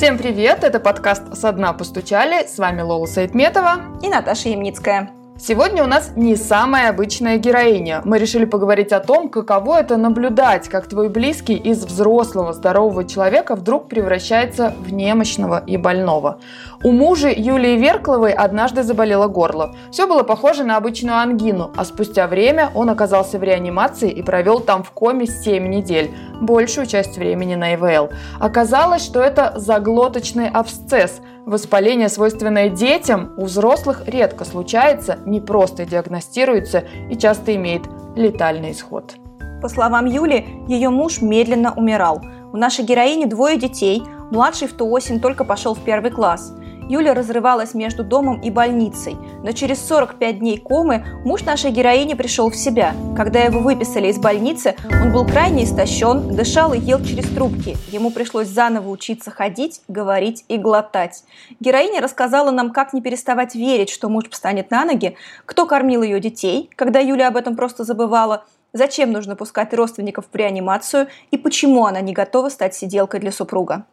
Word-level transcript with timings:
Всем 0.00 0.16
привет! 0.16 0.64
Это 0.64 0.80
подкаст 0.80 1.36
«Со 1.36 1.52
дна 1.52 1.74
постучали». 1.74 2.46
С 2.46 2.56
вами 2.56 2.80
Лола 2.80 3.04
Сайтметова 3.04 4.00
и 4.02 4.08
Наташа 4.08 4.48
Ямницкая. 4.48 5.19
Сегодня 5.42 5.82
у 5.82 5.86
нас 5.86 6.12
не 6.16 6.36
самая 6.36 6.90
обычная 6.90 7.38
героиня. 7.38 8.02
Мы 8.04 8.18
решили 8.18 8.44
поговорить 8.44 8.92
о 8.92 9.00
том, 9.00 9.30
каково 9.30 9.80
это 9.80 9.96
наблюдать, 9.96 10.68
как 10.68 10.86
твой 10.86 11.08
близкий 11.08 11.54
из 11.54 11.82
взрослого 11.82 12.52
здорового 12.52 13.06
человека 13.06 13.56
вдруг 13.56 13.88
превращается 13.88 14.74
в 14.78 14.92
немощного 14.92 15.64
и 15.66 15.78
больного. 15.78 16.40
У 16.84 16.92
мужа 16.92 17.30
Юлии 17.30 17.78
Веркловой 17.78 18.32
однажды 18.32 18.82
заболело 18.82 19.28
горло. 19.28 19.74
Все 19.90 20.06
было 20.06 20.24
похоже 20.24 20.64
на 20.64 20.76
обычную 20.76 21.16
ангину, 21.16 21.70
а 21.74 21.86
спустя 21.86 22.26
время 22.26 22.70
он 22.74 22.90
оказался 22.90 23.38
в 23.38 23.42
реанимации 23.42 24.10
и 24.10 24.22
провел 24.22 24.60
там 24.60 24.82
в 24.82 24.90
коме 24.90 25.26
7 25.26 25.66
недель, 25.68 26.10
большую 26.42 26.86
часть 26.86 27.16
времени 27.16 27.54
на 27.54 27.74
ИВЛ. 27.76 28.10
Оказалось, 28.40 29.02
что 29.02 29.22
это 29.22 29.54
заглоточный 29.56 30.50
абсцесс– 30.50 31.22
Воспаление, 31.46 32.08
свойственное 32.08 32.68
детям, 32.68 33.32
у 33.36 33.46
взрослых 33.46 34.02
редко 34.06 34.44
случается, 34.44 35.18
не 35.24 35.40
просто 35.40 35.86
диагностируется 35.86 36.84
и 37.10 37.16
часто 37.16 37.56
имеет 37.56 37.82
летальный 38.14 38.72
исход. 38.72 39.14
По 39.62 39.68
словам 39.68 40.06
Юли, 40.06 40.46
ее 40.68 40.90
муж 40.90 41.20
медленно 41.20 41.72
умирал. 41.74 42.22
У 42.52 42.56
нашей 42.56 42.84
героини 42.84 43.24
двое 43.24 43.58
детей, 43.58 44.02
младший 44.30 44.68
в 44.68 44.74
ту 44.74 44.88
осень 44.90 45.20
только 45.20 45.44
пошел 45.44 45.74
в 45.74 45.80
первый 45.80 46.10
класс. 46.10 46.52
Юля 46.90 47.14
разрывалась 47.14 47.72
между 47.72 48.02
домом 48.02 48.40
и 48.40 48.50
больницей, 48.50 49.16
но 49.44 49.52
через 49.52 49.78
45 49.86 50.40
дней 50.40 50.58
комы 50.58 51.06
муж 51.24 51.44
нашей 51.44 51.70
героини 51.70 52.14
пришел 52.14 52.50
в 52.50 52.56
себя. 52.56 52.94
Когда 53.16 53.38
его 53.38 53.60
выписали 53.60 54.08
из 54.08 54.18
больницы, 54.18 54.74
он 55.00 55.12
был 55.12 55.24
крайне 55.24 55.62
истощен, 55.62 56.34
дышал 56.34 56.72
и 56.72 56.80
ел 56.80 57.00
через 57.04 57.28
трубки. 57.28 57.76
Ему 57.92 58.10
пришлось 58.10 58.48
заново 58.48 58.88
учиться 58.88 59.30
ходить, 59.30 59.82
говорить 59.86 60.44
и 60.48 60.58
глотать. 60.58 61.22
Героиня 61.60 62.00
рассказала 62.00 62.50
нам, 62.50 62.72
как 62.72 62.92
не 62.92 63.00
переставать 63.00 63.54
верить, 63.54 63.90
что 63.90 64.08
муж 64.08 64.24
встанет 64.28 64.72
на 64.72 64.84
ноги, 64.84 65.16
кто 65.46 65.66
кормил 65.66 66.02
ее 66.02 66.18
детей, 66.18 66.70
когда 66.74 66.98
Юля 66.98 67.28
об 67.28 67.36
этом 67.36 67.54
просто 67.54 67.84
забывала, 67.84 68.42
зачем 68.72 69.12
нужно 69.12 69.36
пускать 69.36 69.72
родственников 69.74 70.24
в 70.32 70.34
реанимацию 70.34 71.06
и 71.30 71.38
почему 71.38 71.86
она 71.86 72.00
не 72.00 72.14
готова 72.14 72.48
стать 72.48 72.74
сиделкой 72.74 73.20
для 73.20 73.30
супруга. 73.30 73.86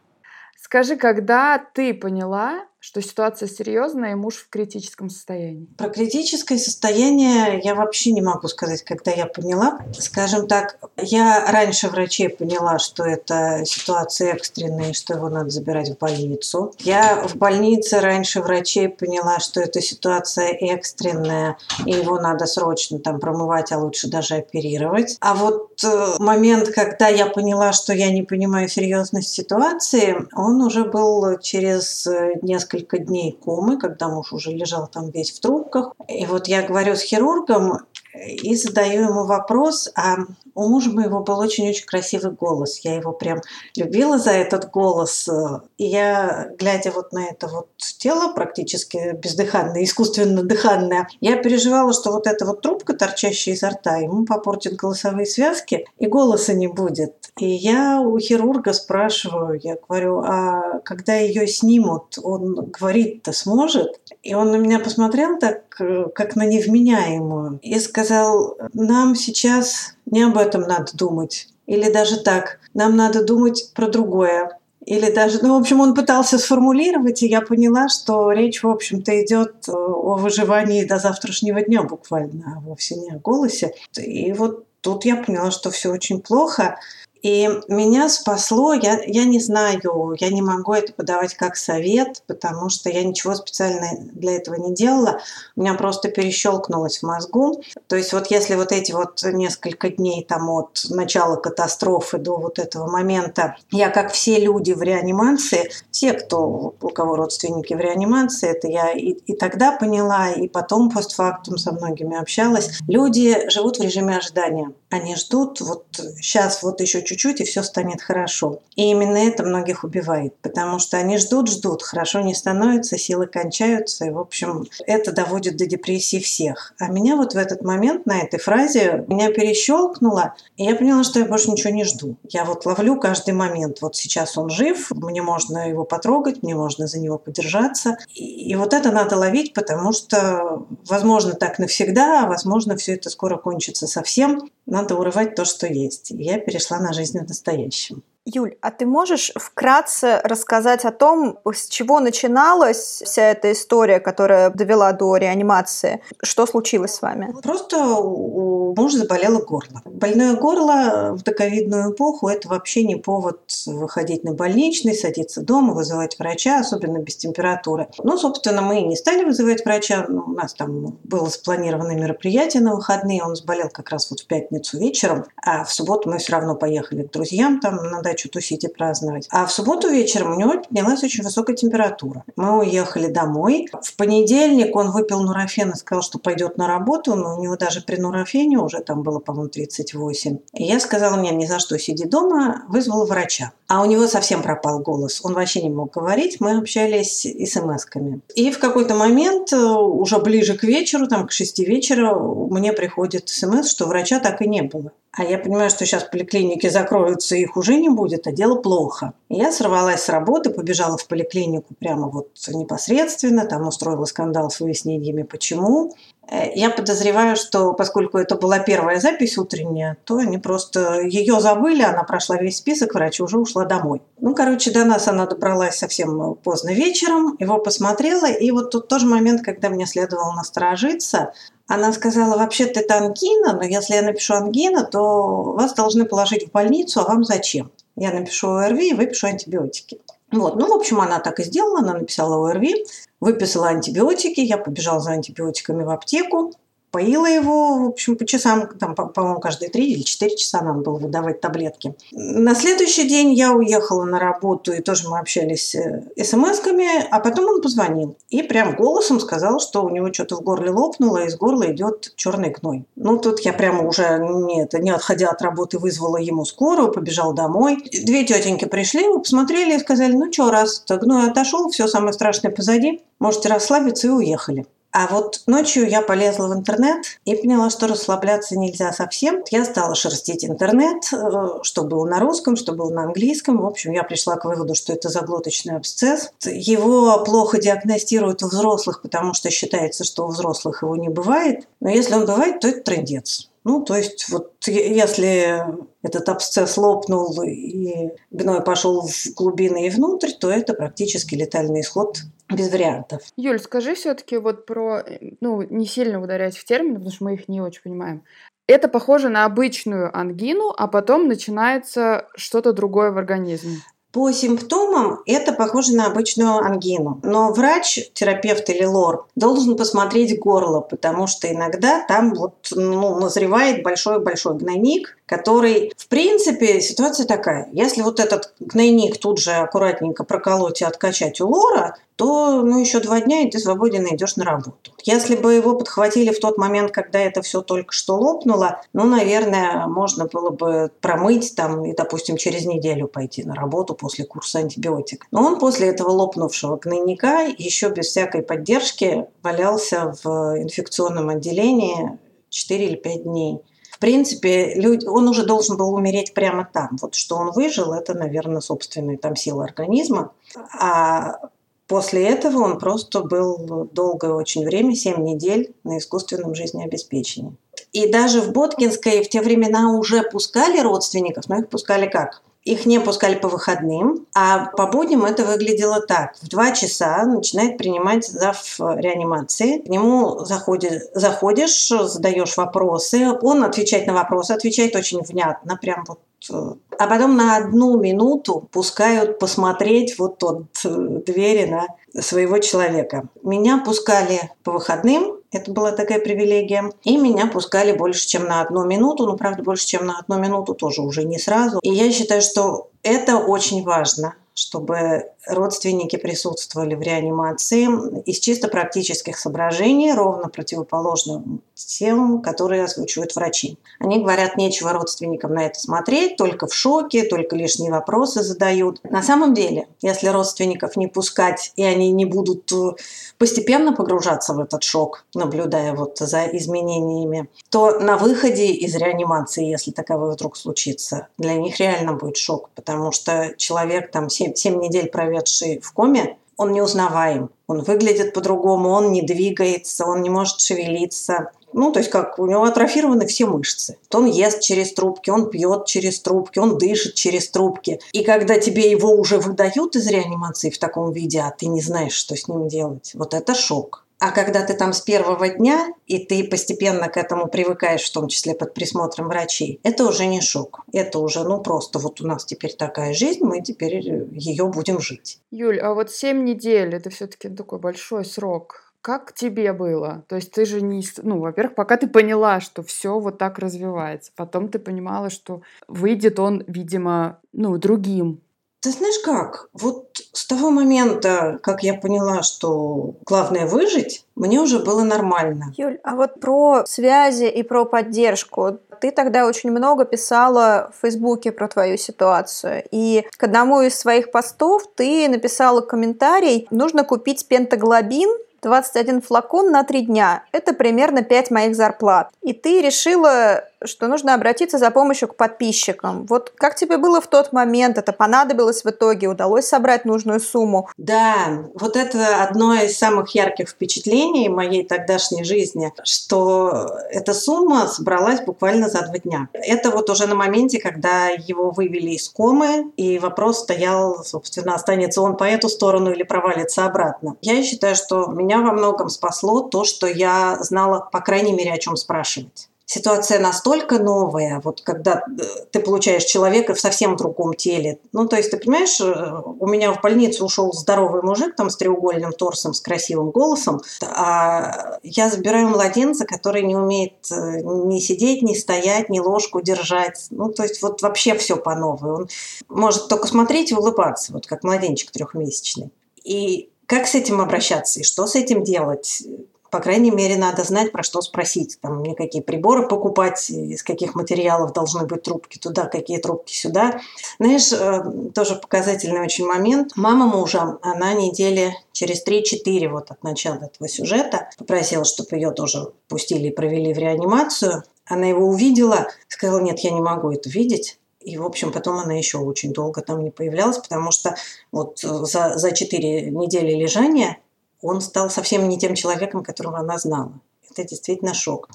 Скажи, 0.60 0.96
когда 0.98 1.60
ты 1.60 1.94
поняла, 1.94 2.66
что 2.88 3.02
ситуация 3.02 3.50
серьезная 3.50 4.14
и 4.14 4.16
муж 4.16 4.36
в 4.36 4.48
критическом 4.48 5.10
состоянии? 5.10 5.68
Про 5.78 5.90
критическое 5.90 6.58
состояние 6.58 7.60
я 7.62 7.76
вообще 7.76 8.14
не 8.14 8.22
могу 8.22 8.48
сказать, 8.48 8.82
когда 8.84 9.12
я 9.12 9.26
поняла. 9.26 9.80
Скажем 10.00 10.48
так, 10.48 10.80
я 10.96 11.52
раньше 11.52 11.90
врачей 11.90 12.30
поняла, 12.30 12.80
что 12.80 13.04
это 13.04 13.64
ситуация 13.66 14.32
экстренная, 14.32 14.94
что 14.94 15.16
его 15.16 15.28
надо 15.28 15.50
забирать 15.50 15.90
в 15.90 15.98
больницу. 15.98 16.74
Я 16.80 17.28
в 17.28 17.36
больнице 17.36 18.00
раньше 18.00 18.40
врачей 18.40 18.88
поняла, 18.88 19.40
что 19.40 19.60
это 19.60 19.82
ситуация 19.82 20.52
экстренная, 20.52 21.58
и 21.86 21.92
его 21.92 22.22
надо 22.22 22.46
срочно 22.46 23.00
там 23.00 23.20
промывать, 23.20 23.74
а 23.74 23.80
лучше 23.80 24.08
даже 24.08 24.36
оперировать. 24.36 25.18
А 25.20 25.34
вот 25.34 25.84
э, 25.84 26.16
момент, 26.20 26.70
когда 26.70 27.10
я 27.10 27.26
поняла, 27.26 27.74
что 27.74 27.92
я 27.92 28.14
не 28.14 28.24
понимаю 28.24 28.70
серьезность 28.70 29.34
ситуации, 29.34 30.16
он 30.34 30.62
уже 30.62 30.86
был 30.86 31.38
через 31.40 32.08
несколько 32.42 32.77
несколько 32.78 33.00
дней 33.00 33.32
комы, 33.32 33.78
когда 33.78 34.08
муж 34.08 34.34
уже 34.34 34.52
лежал 34.52 34.88
там 34.88 35.10
весь 35.10 35.32
в 35.32 35.40
трубках. 35.40 35.94
И 36.08 36.26
вот 36.26 36.48
я 36.48 36.62
говорю 36.62 36.96
с 36.96 37.02
хирургом 37.02 37.80
и 38.26 38.56
задаю 38.56 39.04
ему 39.04 39.26
вопрос, 39.26 39.90
а 39.96 40.18
у 40.56 40.70
мужа 40.70 40.90
моего 40.92 41.22
был 41.22 41.40
очень-очень 41.40 41.86
красивый 41.86 42.32
голос. 42.32 42.80
Я 42.84 42.96
его 42.96 43.12
прям 43.12 43.42
любила 43.76 44.18
за 44.18 44.32
этот 44.32 44.72
голос. 44.72 45.30
И 45.78 45.86
я, 45.86 46.50
глядя 46.58 46.92
вот 46.92 47.12
на 47.14 47.26
это 47.28 47.48
вот 47.48 47.70
тело 48.00 48.34
практически 48.34 49.14
бездыханное, 49.14 49.84
искусственно 49.84 50.44
дыханное, 50.44 51.08
я 51.22 51.38
переживала, 51.38 51.94
что 51.94 52.12
вот 52.12 52.28
эта 52.28 52.46
вот 52.46 52.62
трубка, 52.62 52.94
торчащая 52.94 53.54
изо 53.54 53.70
рта, 53.70 53.98
ему 53.98 54.26
попортит 54.26 54.76
голосовые 54.76 55.26
связки, 55.26 55.86
и 56.00 56.08
голоса 56.08 56.54
не 56.54 56.68
будет. 56.68 57.14
И 57.40 57.48
я 57.48 58.02
у 58.02 58.18
хирурга 58.18 58.74
спрашиваю, 58.74 59.60
я 59.62 59.78
говорю, 59.88 60.20
а 60.20 60.80
когда 60.84 61.16
ее 61.16 61.48
снимут, 61.48 62.18
он 62.24 62.56
говорить-то 62.56 63.32
сможет? 63.32 64.00
И 64.24 64.34
он 64.34 64.52
на 64.52 64.56
меня 64.56 64.80
посмотрел 64.80 65.38
так, 65.38 65.67
как 65.78 66.36
на 66.36 66.46
невменяемую, 66.46 67.60
и 67.62 67.80
сказал, 67.80 68.58
нам 68.74 69.16
сейчас 69.16 69.96
не 70.06 70.24
об 70.24 70.38
этом 70.38 70.62
надо 70.62 70.92
думать. 70.94 71.48
Или 71.66 71.92
даже 71.92 72.22
так, 72.22 72.60
нам 72.74 72.96
надо 72.96 73.24
думать 73.24 73.72
про 73.74 73.88
другое. 73.88 74.58
Или 74.86 75.12
даже, 75.12 75.40
ну, 75.42 75.58
в 75.58 75.60
общем, 75.60 75.82
он 75.82 75.94
пытался 75.94 76.38
сформулировать, 76.38 77.22
и 77.22 77.28
я 77.28 77.42
поняла, 77.42 77.90
что 77.90 78.32
речь, 78.32 78.64
в 78.64 78.70
общем-то, 78.70 79.22
идет 79.22 79.68
о 79.68 80.16
выживании 80.16 80.86
до 80.86 80.98
завтрашнего 80.98 81.62
дня 81.62 81.84
буквально, 81.84 82.56
а 82.56 82.60
вовсе 82.62 82.96
не 82.96 83.10
о 83.10 83.20
голосе. 83.20 83.74
И 83.98 84.32
вот 84.32 84.66
тут 84.80 85.04
я 85.04 85.18
поняла, 85.18 85.52
что 85.52 85.72
все 85.72 85.92
очень 85.92 86.22
плохо. 86.22 86.78
И 87.22 87.50
меня 87.68 88.10
спасло, 88.10 88.74
я, 88.74 89.02
я 89.06 89.26
не 89.26 89.40
знаю, 89.40 90.16
я 90.20 90.30
не 90.30 90.42
могу 90.42 90.74
это 90.74 90.94
подавать 90.94 91.34
как 91.36 91.56
совет, 91.56 92.24
потому 92.28 92.70
что 92.70 92.90
я 92.90 93.04
ничего 93.04 93.36
специально 93.36 93.90
для 94.14 94.38
этого 94.38 94.56
не 94.56 94.74
делала. 94.74 95.20
У 95.56 95.62
меня 95.62 95.74
просто 95.74 96.10
перещелкнулось 96.10 97.00
в 97.00 97.04
мозгу. 97.04 97.62
То 97.88 97.96
есть 97.96 98.14
вот 98.14 98.28
если 98.28 98.56
вот 98.56 98.72
эти 98.72 98.92
вот 98.92 99.24
несколько 99.24 99.90
дней 99.90 100.24
там 100.24 100.50
от 100.50 100.82
начала 100.90 101.36
катастрофы 101.36 102.18
до 102.18 102.38
вот 102.38 102.60
этого 102.60 102.90
момента, 102.90 103.58
я 103.72 103.90
как 103.90 104.12
все 104.12 104.40
люди 104.40 104.72
в 104.72 104.82
реанимации, 104.82 105.72
все, 105.92 106.14
кто, 106.14 106.76
у 106.80 106.90
кого 106.90 107.16
родственники 107.16 107.74
в 107.74 107.80
реанимации, 107.80 108.50
это 108.50 108.68
я 108.68 108.92
и, 108.92 109.12
и 109.12 109.36
тогда 109.36 109.72
поняла, 109.72 110.32
и 110.32 110.48
потом 110.48 110.90
постфактум 110.90 111.58
со 111.58 111.72
многими 111.72 112.18
общалась, 112.18 112.80
люди 112.88 113.50
живут 113.50 113.78
в 113.78 113.84
режиме 113.84 114.18
ожидания. 114.18 114.72
Они 114.90 115.16
ждут 115.16 115.62
вот 115.62 115.86
сейчас 116.20 116.64
вот 116.64 116.80
еще 116.82 117.02
чуть-чуть, 117.08 117.42
и 117.42 117.46
все 117.46 117.64
станет 117.64 118.02
хорошо. 118.02 118.60
И 118.76 118.84
именно 118.92 119.18
это 119.18 119.44
многих 119.44 119.84
убивает, 119.84 120.36
потому 120.42 120.80
что 120.80 120.98
они 120.98 121.18
ждут, 121.18 121.50
ждут, 121.50 121.82
хорошо 121.82 122.22
не 122.22 122.36
становится, 122.36 122.98
силы 122.98 123.28
кончаются, 123.28 124.06
и, 124.06 124.12
в 124.12 124.20
общем, 124.20 124.66
это 124.86 125.12
доводит 125.12 125.58
до 125.58 125.66
депрессии 125.66 126.20
всех. 126.20 126.74
А 126.80 126.90
меня 126.90 127.16
вот 127.16 127.34
в 127.34 127.38
этот 127.38 127.64
момент 127.64 128.06
на 128.06 128.20
этой 128.20 128.40
фразе 128.40 129.06
меня 129.08 129.32
перещелкнуло, 129.32 130.36
и 130.58 130.64
я 130.64 130.76
поняла, 130.76 131.04
что 131.04 131.20
я 131.20 131.26
больше 131.26 131.50
ничего 131.50 131.74
не 131.74 131.84
жду. 131.84 132.18
Я 132.30 132.46
вот 132.46 132.66
ловлю 132.66 133.00
каждый 133.00 133.34
момент. 133.34 133.82
Вот 133.82 133.96
сейчас 133.96 134.38
он 134.38 134.50
жив, 134.50 134.92
мне 134.92 135.22
можно 135.22 135.70
его 135.70 135.86
потрогать, 135.86 136.44
мне 136.44 136.56
можно 136.56 136.88
за 136.88 137.00
него 137.00 137.18
подержаться. 137.18 137.98
И, 138.14 138.52
и 138.52 138.56
вот 138.56 138.74
это 138.74 138.92
надо 138.92 139.16
ловить, 139.16 139.54
потому 139.54 139.92
что, 139.94 140.66
возможно, 140.88 141.34
так 141.34 141.60
навсегда, 141.60 142.24
а 142.24 142.28
возможно, 142.28 142.76
все 142.76 142.96
это 142.96 143.10
скоро 143.10 143.38
кончится 143.38 143.88
совсем. 143.88 144.50
Надо 144.66 144.96
урывать 144.96 145.36
то, 145.36 145.46
что 145.46 145.66
есть. 145.66 146.12
И 146.12 146.22
я 146.22 146.40
перешла 146.40 146.80
на 146.80 146.92
жизнь 146.98 147.20
в 147.20 147.28
настоящем. 147.28 148.04
Юль, 148.30 148.56
а 148.62 148.72
ты 148.72 148.86
можешь 148.86 149.32
вкратце 149.36 150.20
рассказать 150.26 150.84
о 150.84 150.92
том, 150.92 151.40
с 151.46 151.70
чего 151.70 152.02
начиналась 152.02 153.02
вся 153.06 153.22
эта 153.22 153.54
история, 153.54 154.02
которая 154.02 154.50
довела 154.50 154.92
до 154.92 155.16
реанимации? 155.16 156.02
Что 156.22 156.46
случилось 156.46 156.96
с 156.96 157.02
вами? 157.02 157.34
Просто 157.42 157.78
у 157.78 158.76
мужа 158.76 158.98
заболело 158.98 159.40
горло. 159.40 159.82
Больное 159.86 160.36
горло 160.36 161.14
в 161.14 161.24
доковидную 161.24 161.94
эпоху– 161.94 162.28
это 162.30 162.50
вообще 162.50 162.84
не 162.84 162.98
повод 162.98 163.40
выходить 163.66 164.26
на 164.26 164.34
больничный, 164.34 164.94
садиться 164.94 165.42
дома, 165.42 165.74
вызывать 165.74 166.20
врача, 166.20 166.60
особенно 166.60 166.98
без 166.98 167.16
температуры. 167.16 167.88
Ну, 168.04 168.18
собственно, 168.18 168.62
мы 168.62 168.82
не 168.82 168.98
стали 168.98 169.24
вызывать 169.24 169.64
врача. 169.64 170.06
У 170.10 170.34
нас 170.34 170.54
там 170.54 170.98
было 171.06 171.28
спланировано 171.30 171.94
мероприятие 171.94 172.62
на 172.62 172.76
выходные. 172.76 173.24
Он 173.24 173.38
заболел 173.38 173.70
как 173.70 173.90
раз 173.90 174.10
вот 174.10 174.20
в 174.20 174.28
пятницу 174.28 174.78
вечером. 174.78 175.24
А 175.42 175.64
в 175.64 175.72
субботу 175.72 176.10
мы 176.10 176.18
все 176.18 176.34
равно 176.34 176.56
поехали 176.56 177.04
к 177.04 177.12
друзьям 177.12 177.62
там 177.62 177.78
на 177.78 178.02
дачу 178.02 178.17
удачу 178.18 178.30
тусить 178.30 178.64
и 178.64 178.68
праздновать. 178.68 179.28
А 179.32 179.46
в 179.46 179.52
субботу 179.52 179.90
вечером 179.90 180.34
у 180.34 180.40
него 180.40 180.54
поднялась 180.54 181.04
очень 181.04 181.24
высокая 181.24 181.56
температура. 181.56 182.24
Мы 182.36 182.60
уехали 182.60 183.08
домой. 183.08 183.68
В 183.82 183.96
понедельник 183.96 184.76
он 184.76 184.92
выпил 184.92 185.22
нурофен 185.22 185.72
и 185.72 185.76
сказал, 185.76 186.02
что 186.02 186.20
пойдет 186.20 186.58
на 186.58 186.68
работу, 186.68 187.16
но 187.16 187.38
у 187.38 187.44
него 187.44 187.56
даже 187.56 187.82
при 187.82 187.98
нурофене 187.98 188.58
уже 188.58 188.80
там 188.80 189.04
было, 189.04 189.20
по-моему, 189.20 189.50
38. 189.50 190.38
И 190.54 190.64
я 190.64 190.80
сказала, 190.80 191.18
мне 191.18 191.32
ни 191.32 191.46
за 191.46 191.60
что 191.60 191.78
сиди 191.78 192.06
дома, 192.06 192.64
вызвала 192.70 193.06
врача. 193.06 193.52
А 193.68 193.82
у 193.82 193.86
него 193.86 194.08
совсем 194.08 194.42
пропал 194.42 194.80
голос. 194.80 195.22
Он 195.24 195.34
вообще 195.34 195.62
не 195.62 195.70
мог 195.70 195.94
говорить. 195.94 196.38
Мы 196.40 196.58
общались 196.58 197.26
смс-ками. 197.26 198.22
И 198.36 198.52
в 198.52 198.60
какой-то 198.60 198.96
момент, 198.96 199.52
э, 199.54 199.58
уже 199.58 200.20
ближе 200.20 200.58
к 200.58 200.64
вечеру, 200.64 201.08
там 201.08 201.28
к 201.28 201.32
6 201.32 201.60
вечера, 201.60 202.18
мне 202.18 202.72
приходит 202.74 203.30
смс, 203.30 203.70
что 203.70 203.86
врача 203.86 204.20
так 204.20 204.42
и 204.42 204.48
не 204.48 204.62
было. 204.62 204.92
А 205.18 205.24
я 205.24 205.40
понимаю, 205.40 205.72
что 205.72 205.84
сейчас 205.84 206.04
поликлиники 206.04 206.70
закроются, 206.70 207.36
их 207.36 207.58
уже 207.58 207.76
не 207.76 207.90
будет, 207.90 208.28
а 208.28 208.32
дело 208.32 208.62
плохо. 208.62 209.14
Я 209.30 209.52
сорвалась 209.52 210.04
с 210.04 210.10
работы, 210.10 210.52
побежала 210.52 210.96
в 210.96 211.08
поликлинику 211.08 211.74
прямо 211.74 212.08
вот 212.08 212.30
непосредственно, 212.50 213.46
там 213.46 213.68
устроила 213.68 214.06
скандал 214.06 214.52
с 214.52 214.60
выяснениями, 214.60 215.24
почему. 215.24 215.96
Э, 216.30 216.52
я 216.56 216.70
подозреваю, 216.70 217.36
что 217.36 217.74
поскольку 217.74 218.18
это 218.18 218.36
была 218.36 218.60
первая 218.60 219.00
запись 219.00 219.38
утренняя, 219.38 219.98
то 220.04 220.18
они 220.18 220.38
просто 220.38 221.02
ее 221.02 221.40
забыли, 221.40 221.82
она 221.82 222.04
прошла 222.04 222.38
весь 222.38 222.58
список, 222.58 222.94
врач 222.94 223.22
уже 223.22 223.38
ушла 223.38 223.66
домой. 223.66 224.02
Ну, 224.20 224.36
короче, 224.36 224.72
до 224.72 224.84
нас 224.84 225.08
она 225.08 225.26
добралась 225.26 225.78
совсем 225.78 226.36
поздно 226.36 226.74
вечером, 226.74 227.36
его 227.40 227.60
посмотрела, 227.60 228.30
и 228.30 228.52
вот 228.52 228.72
тут 228.72 228.88
тоже 228.88 229.06
момент, 229.06 229.44
когда 229.44 229.70
мне 229.70 229.86
следовало 229.86 230.34
насторожиться, 230.34 231.34
она 231.68 231.92
сказала, 231.92 232.38
вообще-то 232.38 232.80
это 232.80 232.98
ангина, 232.98 233.54
но 233.54 233.64
если 233.64 233.96
я 233.96 234.02
напишу 234.02 234.36
ангина, 234.36 234.84
то 234.84 235.44
вас 235.54 235.74
должны 235.74 236.06
положить 236.06 236.48
в 236.48 236.52
больницу, 236.52 237.02
а 237.02 237.04
вам 237.06 237.24
зачем? 237.24 237.72
Я 237.96 238.12
напишу 238.12 238.50
ОРВИ 238.50 238.92
и 238.92 238.94
выпишу 238.94 239.28
антибиотики. 239.28 240.00
Вот, 240.32 240.56
ну, 240.56 240.68
в 240.68 240.74
общем, 240.74 241.00
она 241.02 241.20
так 241.20 241.40
и 241.40 241.44
сделала, 241.44 241.80
она 241.80 241.94
написала 241.94 242.50
ОРВИ, 242.50 242.86
выписала 243.20 243.70
антибиотики, 243.70 244.40
я 244.40 244.58
побежала 244.58 245.00
за 245.00 245.12
антибиотиками 245.12 245.84
в 245.84 245.90
аптеку, 245.90 246.54
поила 246.98 247.28
его, 247.28 247.76
в 247.76 247.88
общем, 247.90 248.18
по 248.18 248.26
часам, 248.26 248.70
там, 248.80 248.96
по-моему, 248.96 249.40
каждые 249.40 249.70
три 249.70 249.94
или 249.94 250.02
четыре 250.02 250.36
часа 250.36 250.62
надо 250.62 250.80
было 250.80 250.98
выдавать 250.98 251.42
таблетки. 251.42 251.96
На 252.12 252.56
следующий 252.56 253.08
день 253.08 253.34
я 253.34 253.54
уехала 253.54 254.04
на 254.04 254.20
работу, 254.20 254.72
и 254.72 254.82
тоже 254.82 255.08
мы 255.08 255.20
общались 255.20 255.76
э, 255.76 256.06
смс-ками, 256.18 257.08
а 257.12 257.20
потом 257.20 257.46
он 257.46 257.62
позвонил. 257.62 258.18
И 258.30 258.42
прям 258.42 258.76
голосом 258.76 259.20
сказал, 259.20 259.60
что 259.60 259.84
у 259.84 259.90
него 259.90 260.12
что-то 260.12 260.38
в 260.38 260.42
горле 260.42 260.72
лопнуло, 260.72 261.20
и 261.20 261.28
из 261.28 261.38
горла 261.38 261.72
идет 261.72 262.14
черный 262.16 262.50
гной. 262.50 262.86
Ну, 262.96 263.20
тут 263.20 263.42
я 263.42 263.54
прямо 263.54 263.88
уже, 263.88 264.18
нет, 264.18 264.74
не 264.74 264.90
отходя 264.90 265.30
от 265.30 265.44
работы, 265.44 265.78
вызвала 265.78 266.18
ему 266.18 266.46
скорую, 266.46 266.92
побежал 266.92 267.34
домой. 267.34 267.78
Две 268.06 268.26
тетеньки 268.26 268.66
пришли, 268.66 269.04
посмотрели 269.20 269.76
и 269.76 269.80
сказали, 269.80 270.14
ну 270.14 270.34
что, 270.34 270.50
раз 270.50 270.84
гной 270.90 271.30
отошел, 271.30 271.70
все 271.70 271.88
самое 271.88 272.14
страшное 272.14 272.52
позади, 272.52 273.04
можете 273.20 273.50
расслабиться 273.50 274.08
и 274.08 274.10
уехали. 274.10 274.66
А 275.00 275.06
вот 275.12 275.42
ночью 275.46 275.88
я 275.88 276.02
полезла 276.02 276.48
в 276.48 276.54
интернет 276.54 277.20
и 277.24 277.36
поняла, 277.36 277.70
что 277.70 277.86
расслабляться 277.86 278.58
нельзя 278.58 278.92
совсем. 278.92 279.44
Я 279.52 279.64
стала 279.64 279.94
шерстить 279.94 280.44
интернет, 280.44 281.04
э, 281.14 281.60
что 281.62 281.84
было 281.84 282.08
на 282.08 282.20
русском, 282.20 282.56
что 282.56 282.72
было 282.72 282.90
на 282.90 283.04
английском. 283.04 283.62
В 283.62 283.66
общем, 283.68 283.92
я 283.92 284.02
пришла 284.02 284.38
к 284.38 284.46
выводу, 284.46 284.74
что 284.74 284.94
это 284.94 285.10
заглоточный 285.10 285.76
абсцесс. 285.76 286.32
Его 286.44 287.24
плохо 287.24 287.62
диагностируют 287.62 288.42
у 288.42 288.48
взрослых, 288.48 289.04
потому 289.04 289.36
что 289.36 289.52
считается, 289.52 290.04
что 290.04 290.26
у 290.26 290.30
взрослых 290.30 290.82
его 290.82 290.96
не 290.96 291.10
бывает. 291.10 291.68
Но 291.80 291.90
если 291.90 292.16
он 292.16 292.26
бывает, 292.26 292.60
то 292.60 292.68
это 292.68 292.82
трендец. 292.82 293.52
Ну, 293.68 293.84
то 293.84 293.98
есть, 293.98 294.30
вот 294.30 294.54
если 294.66 295.62
этот 296.02 296.30
абсцесс 296.30 296.78
лопнул 296.78 297.44
и 297.44 298.12
гной 298.32 298.64
пошел 298.64 299.06
в 299.06 299.34
глубины 299.36 299.88
и 299.88 299.90
внутрь, 299.90 300.32
то 300.32 300.50
это 300.50 300.74
практически 300.74 301.36
летальный 301.36 301.82
исход 301.82 302.18
без 302.50 302.72
вариантов. 302.72 303.24
Юль, 303.36 303.60
скажи 303.60 303.94
все-таки 303.94 304.38
вот 304.38 304.66
про, 304.66 305.04
ну, 305.42 305.64
не 305.64 305.86
сильно 305.86 306.22
ударять 306.22 306.56
в 306.56 306.64
термины, 306.64 306.94
потому 306.94 307.12
что 307.12 307.26
мы 307.26 307.34
их 307.34 307.50
не 307.50 307.60
очень 307.60 307.82
понимаем. 307.82 308.24
Это 308.68 308.88
похоже 308.88 309.28
на 309.28 309.44
обычную 309.44 310.18
ангину, 310.18 310.74
а 310.78 310.88
потом 310.88 311.28
начинается 311.28 312.30
что-то 312.38 312.72
другое 312.72 313.12
в 313.12 313.18
организме. 313.18 313.80
По 314.18 314.32
симптомам 314.32 315.20
это 315.28 315.54
похоже 315.54 315.94
на 315.94 316.08
обычную 316.08 316.58
ангину. 316.58 317.20
Но 317.22 317.54
врач, 317.54 318.00
терапевт 318.16 318.68
или 318.72 318.84
лор 318.84 319.28
должен 319.36 319.78
посмотреть 319.78 320.40
горло, 320.40 320.80
потому 320.80 321.28
что 321.28 321.48
иногда 321.54 322.04
там 322.08 322.34
вот, 322.34 322.56
ну, 322.72 323.20
назревает 323.20 323.84
большой-большой 323.84 324.58
гнойник, 324.58 325.20
который, 325.28 325.92
в 325.98 326.08
принципе, 326.08 326.80
ситуация 326.82 327.28
такая. 327.28 327.70
Если 327.74 328.02
вот 328.02 328.20
этот 328.20 328.54
гнойник 328.60 329.18
тут 329.20 329.40
же 329.40 329.52
аккуратненько 329.52 330.24
проколоть 330.24 330.82
и 330.82 330.86
откачать 330.86 331.42
у 331.42 331.50
лора, 331.50 331.98
то 332.16 332.64
ну, 332.64 332.80
еще 332.80 333.00
два 333.00 333.22
дня, 333.22 333.42
и 333.42 333.52
ты 333.52 333.60
свободен 333.60 334.08
идешь 334.08 334.38
на 334.38 334.46
работу. 334.46 334.94
Если 335.04 335.36
бы 335.36 335.54
его 335.54 335.76
подхватили 335.76 336.32
в 336.32 336.40
тот 336.40 336.58
момент, 336.58 336.92
когда 336.92 337.20
это 337.20 337.42
все 337.42 337.62
только 337.62 337.94
что 337.94 338.16
лопнуло, 338.16 338.82
ну, 338.94 339.04
наверное, 339.04 339.86
можно 339.86 340.26
было 340.26 340.50
бы 340.50 340.90
промыть 341.02 341.56
там 341.56 341.86
и, 341.86 341.94
допустим, 341.94 342.38
через 342.38 342.66
неделю 342.66 343.08
пойти 343.08 343.44
на 343.44 343.54
работу 343.54 343.94
после 343.94 344.26
курса 344.26 344.60
антибиотик. 344.60 345.28
Но 345.32 345.46
он 345.46 345.60
после 345.60 345.90
этого 345.90 346.10
лопнувшего 346.10 346.78
гнойника 346.78 347.48
еще 347.58 347.90
без 347.90 348.08
всякой 348.08 348.44
поддержки 348.44 349.26
валялся 349.44 350.16
в 350.24 350.58
инфекционном 350.58 351.30
отделении 351.30 352.18
4 352.50 352.86
или 352.86 352.96
5 352.96 353.24
дней. 353.24 353.62
В 353.98 354.00
принципе, 354.00 354.76
люди, 354.76 355.08
он 355.08 355.28
уже 355.28 355.44
должен 355.44 355.76
был 355.76 355.92
умереть 355.92 356.36
прямо 356.36 356.70
там. 356.72 357.00
Вот 357.02 357.16
что 357.16 357.36
он 357.36 357.52
выжил, 357.52 357.94
это, 357.94 358.14
наверное, 358.14 358.62
собственная 358.62 359.18
там 359.18 359.36
сила 359.36 359.64
организма. 359.64 360.34
А 360.80 361.40
после 361.88 362.28
этого 362.28 362.60
он 362.64 362.78
просто 362.78 363.22
был 363.22 363.90
долгое 363.92 364.34
очень 364.34 364.66
время, 364.66 364.94
7 364.94 365.24
недель, 365.24 365.74
на 365.84 365.98
искусственном 365.98 366.54
жизнеобеспечении. 366.54 367.56
И 367.92 368.08
даже 368.08 368.42
в 368.42 368.52
Боткинской 368.52 369.24
в 369.24 369.30
те 369.30 369.42
времена 369.42 369.92
уже 369.92 370.22
пускали 370.22 370.80
родственников, 370.80 371.48
но 371.48 371.58
их 371.58 371.70
пускали 371.70 372.06
как? 372.06 372.44
Их 372.68 372.86
не 372.86 373.00
пускали 373.00 373.36
по 373.36 373.48
выходным, 373.48 374.28
а 374.36 374.66
по 374.66 374.88
будням 374.88 375.24
это 375.24 375.46
выглядело 375.46 376.02
так. 376.02 376.36
В 376.42 376.50
два 376.50 376.72
часа 376.72 377.24
начинает 377.24 377.78
принимать 377.78 378.28
зав 378.28 378.58
реанимации. 378.80 379.80
К 379.80 379.88
нему 379.88 380.40
заходишь, 380.44 381.04
заходишь, 381.14 381.88
задаешь 381.88 382.58
вопросы. 382.58 383.30
Он 383.42 383.64
отвечает 383.64 384.06
на 384.06 384.14
вопросы, 384.14 384.52
отвечает 384.52 384.98
очень 384.98 385.22
внятно, 385.22 385.78
прям 385.78 386.04
вот 386.10 386.20
э, 386.52 386.74
а 387.00 387.08
потом 387.08 387.38
на 387.38 387.56
одну 387.56 387.98
минуту 387.98 388.68
пускают 388.70 389.40
посмотреть 389.40 390.20
вот 390.20 390.44
от 390.44 390.66
э, 390.84 390.90
двери 391.26 391.68
на 391.68 392.22
своего 392.22 392.58
человека. 392.60 393.30
Меня 393.44 393.82
пускали 393.86 394.52
по 394.64 394.74
выходным, 394.74 395.37
это 395.52 395.72
была 395.72 395.92
такая 395.92 396.20
привилегия. 396.20 396.92
И 397.04 397.18
меня 397.18 397.48
пускали 397.48 397.92
больше, 397.92 398.28
чем 398.28 398.46
на 398.46 398.62
одну 398.62 398.86
минуту. 398.86 399.26
Ну, 399.26 399.38
правда, 399.38 399.64
больше, 399.64 399.88
чем 399.88 400.06
на 400.06 400.20
одну 400.20 400.38
минуту 400.38 400.74
тоже 400.74 401.02
уже 401.02 401.24
не 401.24 401.40
сразу. 401.40 401.80
И 401.82 401.90
я 401.90 402.12
считаю, 402.12 402.42
что 402.42 402.90
это 403.04 403.38
очень 403.38 403.84
важно 403.84 404.36
чтобы 404.58 405.30
родственники 405.50 406.16
присутствовали 406.16 406.96
в 406.96 407.02
реанимации 407.02 407.88
из 408.24 408.40
чисто 408.40 408.68
практических 408.68 409.38
соображений, 409.38 410.14
ровно 410.14 410.50
противоположно 410.50 411.44
тем, 411.76 412.42
которые 412.42 412.84
озвучивают 412.84 413.36
врачи. 413.36 413.78
Они 414.00 414.20
говорят, 414.22 414.58
нечего 414.58 414.94
родственникам 414.94 415.54
на 415.54 415.66
это 415.66 415.80
смотреть, 415.80 416.38
только 416.38 416.68
в 416.68 416.74
шоке, 416.74 417.24
только 417.24 417.56
лишние 417.56 417.92
вопросы 417.92 418.44
задают. 418.44 419.00
На 419.04 419.22
самом 419.22 419.54
деле, 419.54 419.88
если 420.02 420.28
родственников 420.28 420.98
не 420.98 421.08
пускать, 421.08 421.72
и 421.76 421.84
они 421.84 422.12
не 422.12 422.26
будут 422.26 422.72
э, 422.72 422.92
постепенно 423.38 423.94
погружаться 423.94 424.54
в 424.54 424.60
этот 424.60 424.84
шок, 424.84 425.26
наблюдая 425.34 425.94
вот 425.94 426.18
за 426.18 426.46
изменениями, 426.46 427.50
то 427.70 428.00
на 428.00 428.18
выходе 428.18 428.68
из 428.68 428.96
реанимации, 428.96 429.66
если 429.66 429.92
таковое 429.92 430.34
вдруг 430.34 430.58
случится, 430.58 431.28
для 431.38 431.54
них 431.56 431.80
реально 431.80 432.14
будет 432.14 432.38
шок, 432.38 432.70
потому 432.76 433.12
что 433.12 433.54
человек 433.58 434.12
там 434.12 434.30
7, 434.30 434.56
7 434.56 434.80
недель 434.80 435.10
проведший 435.38 435.80
в 435.80 435.92
коме, 435.94 436.38
он 436.58 436.72
неузнаваем. 436.72 437.50
Он 437.68 437.84
выглядит 437.84 438.34
по-другому, 438.34 438.90
он 438.90 439.12
не 439.12 439.22
двигается, 439.22 440.06
он 440.06 440.22
не 440.22 440.30
может 440.30 440.60
шевелиться. 440.60 441.52
Ну, 441.74 441.92
то 441.92 442.00
есть 442.00 442.10
как 442.10 442.40
у 442.40 442.48
него 442.48 442.64
атрофированы 442.64 443.28
все 443.28 443.46
мышцы. 443.46 443.98
То 444.08 444.20
он 444.20 444.26
ест 444.26 444.62
через 444.62 444.94
трубки, 444.94 445.30
он 445.30 445.50
пьет 445.50 445.86
через 445.86 446.20
трубки, 446.20 446.60
он 446.60 446.78
дышит 446.78 447.14
через 447.14 447.50
трубки. 447.50 448.00
И 448.14 448.24
когда 448.24 448.58
тебе 448.58 448.90
его 448.90 449.12
уже 449.12 449.38
выдают 449.38 449.96
из 449.96 450.08
реанимации 450.08 450.70
в 450.70 450.80
таком 450.80 451.12
виде, 451.12 451.40
а 451.42 451.52
ты 451.52 451.68
не 451.68 451.82
знаешь, 451.82 452.14
что 452.14 452.36
с 452.36 452.48
ним 452.48 452.68
делать, 452.68 453.12
вот 453.14 453.34
это 453.34 453.54
шок. 453.54 454.07
А 454.20 454.32
когда 454.32 454.66
ты 454.66 454.74
там 454.74 454.94
с 454.94 455.02
первого 455.02 455.48
дня, 455.50 455.94
и 456.08 456.26
ты 456.26 456.44
постепенно 456.48 457.08
к 457.08 457.18
этому 457.18 457.48
привыкаешь, 457.48 458.04
в 458.04 458.12
том 458.12 458.28
числе 458.28 458.56
под 458.56 458.74
присмотром 458.74 459.28
врачей, 459.28 459.80
это 459.84 460.08
уже 460.08 460.26
не 460.26 460.42
шок. 460.42 460.82
Это 460.92 461.20
уже, 461.20 461.44
ну, 461.44 461.62
просто 461.62 462.00
вот 462.00 462.20
у 462.22 462.28
нас 462.28 462.46
теперь 462.46 462.74
такая 462.74 463.14
жизнь, 463.14 463.44
мы 463.44 463.62
теперь 463.62 463.96
ее 464.32 464.68
будем 464.68 465.00
жить. 465.00 465.40
Юль, 465.52 465.80
а 465.80 465.94
вот 465.94 466.12
7 466.12 466.44
недель, 466.44 466.96
это 466.96 467.10
все-таки 467.12 467.50
такой 467.50 467.80
большой 467.80 468.26
срок. 468.26 468.94
Как 469.02 469.34
тебе 469.34 469.72
было? 469.72 470.26
То 470.28 470.36
есть 470.36 470.52
ты 470.52 470.66
же 470.66 470.82
не... 470.82 471.02
Ну, 471.22 471.40
во-первых, 471.40 471.76
пока 471.76 471.96
ты 471.96 472.08
поняла, 472.08 472.60
что 472.60 472.84
все 472.84 473.20
вот 473.20 473.38
так 473.38 473.60
развивается. 473.60 474.32
Потом 474.36 474.68
ты 474.68 474.80
понимала, 474.80 475.30
что 475.30 475.62
выйдет 475.88 476.40
он, 476.40 476.64
видимо, 476.68 477.40
ну, 477.54 477.78
другим. 477.78 478.42
Ты 478.88 478.94
знаешь 478.94 479.20
как? 479.20 479.68
Вот 479.74 480.22
с 480.32 480.48
того 480.48 480.70
момента, 480.70 481.60
как 481.62 481.84
я 481.84 481.96
поняла, 481.96 482.42
что 482.42 483.16
главное 483.26 483.68
выжить, 483.68 484.26
мне 484.36 484.62
уже 484.62 484.80
было 484.80 485.04
нормально. 485.04 485.74
Юль, 485.76 486.00
а 486.06 486.16
вот 486.16 486.40
про 486.40 486.86
связи 486.86 487.50
и 487.50 487.64
про 487.64 487.84
поддержку. 487.84 488.80
Ты 489.02 489.12
тогда 489.12 489.46
очень 489.46 489.72
много 489.72 490.06
писала 490.06 490.90
в 490.96 491.02
Фейсбуке 491.02 491.52
про 491.52 491.68
твою 491.68 491.98
ситуацию. 491.98 492.86
И 492.92 493.28
к 493.36 493.44
одному 493.44 493.82
из 493.82 494.00
своих 494.00 494.32
постов 494.32 494.84
ты 494.96 495.28
написала 495.28 495.82
комментарий 495.82 496.66
«Нужно 496.72 497.04
купить 497.04 497.46
пентаглобин 497.50 498.30
21 498.62 499.22
флакон 499.22 499.72
на 499.72 499.84
3 499.84 500.06
дня. 500.06 500.44
Это 500.52 500.74
примерно 500.74 501.22
5 501.22 501.52
моих 501.52 501.76
зарплат. 501.76 502.30
И 502.42 502.54
ты 502.54 502.82
решила 502.82 503.64
что 503.84 504.08
нужно 504.08 504.34
обратиться 504.34 504.78
за 504.78 504.92
помощью 504.92 505.28
к 505.28 505.36
подписчикам. 505.36 506.26
Вот 506.26 506.52
как 506.56 506.76
тебе 506.76 506.98
было 506.98 507.22
в 507.22 507.28
тот 507.28 507.54
момент? 507.54 507.98
Это 507.98 508.12
понадобилось 508.12 508.84
в 508.84 508.90
итоге? 508.90 509.28
Удалось 509.28 509.68
собрать 509.68 510.06
нужную 510.06 510.40
сумму? 510.40 510.90
Да, 510.98 511.66
вот 511.76 511.96
это 511.96 512.44
одно 512.44 512.74
из 512.74 512.98
самых 512.98 513.36
ярких 513.36 513.70
впечатлений 513.70 514.50
моей 514.50 514.84
тогдашней 514.84 515.44
жизни, 515.44 515.94
что 516.04 516.90
эта 517.12 517.34
сумма 517.34 517.88
собралась 517.88 518.42
буквально 518.42 518.90
за 518.90 519.04
два 519.04 519.20
дня. 519.20 519.50
Это 519.54 519.92
вот 519.92 520.10
уже 520.10 520.28
на 520.28 520.36
моменте, 520.36 520.80
когда 520.80 521.28
его 521.28 521.72
вывели 521.72 522.12
из 522.12 522.30
комы, 522.30 522.92
и 522.98 523.20
вопрос 523.20 523.60
стоял, 523.60 524.24
собственно, 524.24 524.76
останется 524.76 525.22
он 525.22 525.38
по 525.38 525.44
эту 525.44 525.70
сторону 525.70 526.12
или 526.12 526.24
провалится 526.24 526.86
обратно. 526.86 527.36
Я 527.42 527.62
считаю, 527.64 527.96
что 527.96 528.28
меня 528.28 528.47
во 528.56 528.72
многом 528.72 529.10
спасло 529.10 529.62
то, 529.62 529.84
что 529.84 530.08
я 530.08 530.58
знала, 530.62 531.08
по 531.12 531.20
крайней 531.20 531.54
мере, 531.54 531.74
о 531.74 531.78
чем 531.78 531.98
спрашивать 531.98 532.70
ситуация 532.88 533.40
настолько 533.40 534.00
новая, 534.00 534.62
вот 534.64 534.82
когда 534.82 535.22
э, 535.28 535.44
ты 535.72 535.82
получаешь 535.82 536.24
человека 536.24 536.74
в 536.74 536.80
совсем 536.80 537.18
другом 537.18 537.54
теле. 537.54 538.00
Ну, 538.14 538.28
то 538.28 538.38
есть, 538.38 538.50
ты 538.50 538.58
понимаешь, 538.58 539.00
э, 539.02 539.42
у 539.60 539.68
меня 539.68 539.92
в 539.94 540.02
больницу 540.02 540.46
ушел 540.46 540.72
здоровый 540.72 541.22
мужик 541.22 541.56
там 541.56 541.70
с 541.70 541.76
треугольным 541.76 542.32
торсом, 542.32 542.74
с 542.74 542.80
красивым 542.80 543.32
голосом, 543.32 543.82
а 544.02 545.00
я 545.04 545.30
забираю 545.30 545.68
младенца, 545.68 546.26
который 546.26 546.64
не 546.64 546.78
умеет 546.78 547.30
э, 547.30 547.60
ни 547.62 548.00
сидеть, 548.00 548.42
ни 548.42 548.54
стоять, 548.54 549.10
ни 549.10 549.20
ложку 549.20 549.62
держать. 549.62 550.28
Ну, 550.30 550.50
то 550.50 550.64
есть, 550.64 550.82
вот 550.82 551.02
вообще 551.02 551.36
все 551.38 551.58
по 551.58 551.76
новой. 551.76 552.12
Он 552.12 552.30
может 552.70 553.10
только 553.10 553.28
смотреть 553.28 553.72
и 553.72 553.76
улыбаться, 553.76 554.32
вот 554.32 554.48
как 554.48 554.64
младенчик 554.64 555.12
трехмесячный. 555.12 555.92
И 556.24 556.70
как 556.88 557.06
с 557.06 557.16
этим 557.16 557.40
обращаться 557.40 558.00
и 558.00 558.04
что 558.04 558.26
с 558.26 558.36
этим 558.36 558.64
делать? 558.64 559.24
по 559.70 559.80
крайней 559.80 560.12
мере, 560.12 560.38
надо 560.38 560.64
знать, 560.64 560.92
про 560.92 561.04
что 561.04 561.22
спросить. 561.22 561.78
Там 561.82 562.00
мне 562.00 562.16
какие 562.16 562.42
приборы 562.42 562.88
покупать, 562.88 563.50
из 563.50 563.84
каких 563.84 564.16
материалов 564.16 564.74
должны 564.74 565.06
быть 565.06 565.24
трубки 565.24 565.58
туда, 565.58 565.86
какие 565.86 566.18
трубки 566.20 566.54
сюда. 566.54 567.00
Знаешь, 567.40 567.72
э, 567.72 568.32
тоже 568.34 568.56
показательный 568.56 569.22
очень 569.22 569.46
момент. 569.46 569.92
Мама 569.96 570.26
мужа, 570.26 570.78
она 570.82 571.14
недели 571.14 571.76
через 571.92 572.26
3-4 572.26 572.88
вот 572.90 573.12
от 573.12 573.24
начала 573.24 573.66
этого 573.66 573.90
сюжета 573.90 574.50
попросила, 574.58 575.04
чтобы 575.04 575.36
ее 575.36 575.52
тоже 575.52 575.92
пустили 576.08 576.48
и 576.48 576.52
провели 576.52 576.94
в 576.94 576.98
реанимацию. 576.98 577.84
Она 578.06 578.28
его 578.28 578.48
увидела, 578.48 579.08
сказала, 579.28 579.60
нет, 579.60 579.80
я 579.80 579.92
не 579.92 580.02
могу 580.02 580.32
это 580.32 580.50
видеть. 580.50 580.98
И, 581.28 581.38
в 581.38 581.46
общем, 581.46 581.74
потом 581.74 581.98
она 581.98 582.14
еще 582.14 582.38
очень 582.38 582.72
долго 582.72 583.02
там 583.02 583.22
не 583.22 583.32
появлялась, 583.32 583.80
потому 583.80 584.12
что 584.12 584.38
вот 584.72 585.00
за, 585.00 585.58
за 585.58 585.72
4 585.74 586.32
недели 586.32 586.72
лежания 586.72 587.40
он 587.82 588.00
стал 588.00 588.30
совсем 588.30 588.70
не 588.70 588.80
тем 588.80 588.96
человеком, 588.96 589.44
которого 589.44 589.78
она 589.78 589.98
знала. 589.98 590.40
Это 590.72 590.86
действительно 590.86 591.34
шок. 591.34 591.68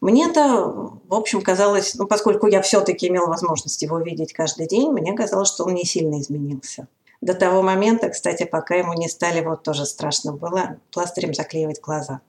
Мне 0.00 0.28
это, 0.28 0.64
в 0.64 1.14
общем, 1.14 1.42
казалось, 1.42 1.94
ну, 1.94 2.08
поскольку 2.08 2.48
я 2.48 2.60
все-таки 2.60 3.06
имела 3.06 3.26
возможность 3.26 3.80
его 3.82 4.00
видеть 4.00 4.32
каждый 4.32 4.66
день, 4.66 4.90
мне 4.90 5.12
казалось, 5.12 5.48
что 5.48 5.62
он 5.62 5.74
не 5.74 5.84
сильно 5.84 6.20
изменился. 6.20 6.88
До 7.20 7.34
того 7.34 7.62
момента, 7.62 8.08
кстати, 8.08 8.46
пока 8.46 8.74
ему 8.74 8.94
не 8.94 9.08
стали, 9.08 9.44
вот 9.44 9.62
тоже 9.62 9.86
страшно 9.86 10.32
было, 10.32 10.80
пластырем 10.90 11.34
заклеивать 11.34 11.80
глаза. 11.80 12.20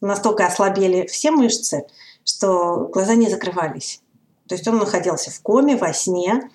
Настолько 0.00 0.46
ослабели 0.46 1.06
все 1.08 1.30
мышцы, 1.30 1.84
что 2.24 2.88
глаза 2.90 3.16
не 3.16 3.28
закрывались. 3.28 4.00
То 4.48 4.54
есть 4.54 4.66
он 4.68 4.78
находился 4.78 5.30
в 5.30 5.40
коме, 5.40 5.76
во 5.76 5.92
сне, 5.92 6.50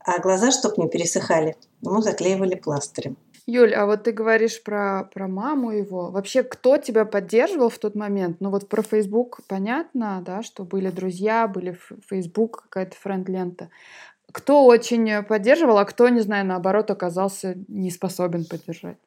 а 0.00 0.18
глаза, 0.20 0.50
чтобы 0.50 0.82
не 0.82 0.88
пересыхали, 0.88 1.56
ему 1.82 2.00
заклеивали 2.00 2.54
пластырем. 2.54 3.16
Юль, 3.48 3.74
а 3.74 3.86
вот 3.86 4.02
ты 4.02 4.12
говоришь 4.12 4.60
про, 4.62 5.08
про 5.14 5.28
маму 5.28 5.70
его. 5.70 6.10
Вообще, 6.10 6.42
кто 6.42 6.78
тебя 6.78 7.04
поддерживал 7.04 7.68
в 7.68 7.78
тот 7.78 7.94
момент? 7.94 8.38
Ну 8.40 8.50
вот 8.50 8.68
про 8.68 8.82
Facebook 8.82 9.40
понятно, 9.46 10.20
да, 10.24 10.42
что 10.42 10.64
были 10.64 10.90
друзья, 10.90 11.46
были 11.46 11.78
Facebook, 12.08 12.62
какая-то 12.62 12.96
френд-лента. 12.96 13.70
Кто 14.32 14.64
очень 14.64 15.22
поддерживал, 15.22 15.78
а 15.78 15.84
кто, 15.84 16.08
не 16.08 16.20
знаю, 16.20 16.44
наоборот, 16.44 16.90
оказался 16.90 17.54
не 17.68 17.90
способен 17.90 18.44
поддержать? 18.44 18.98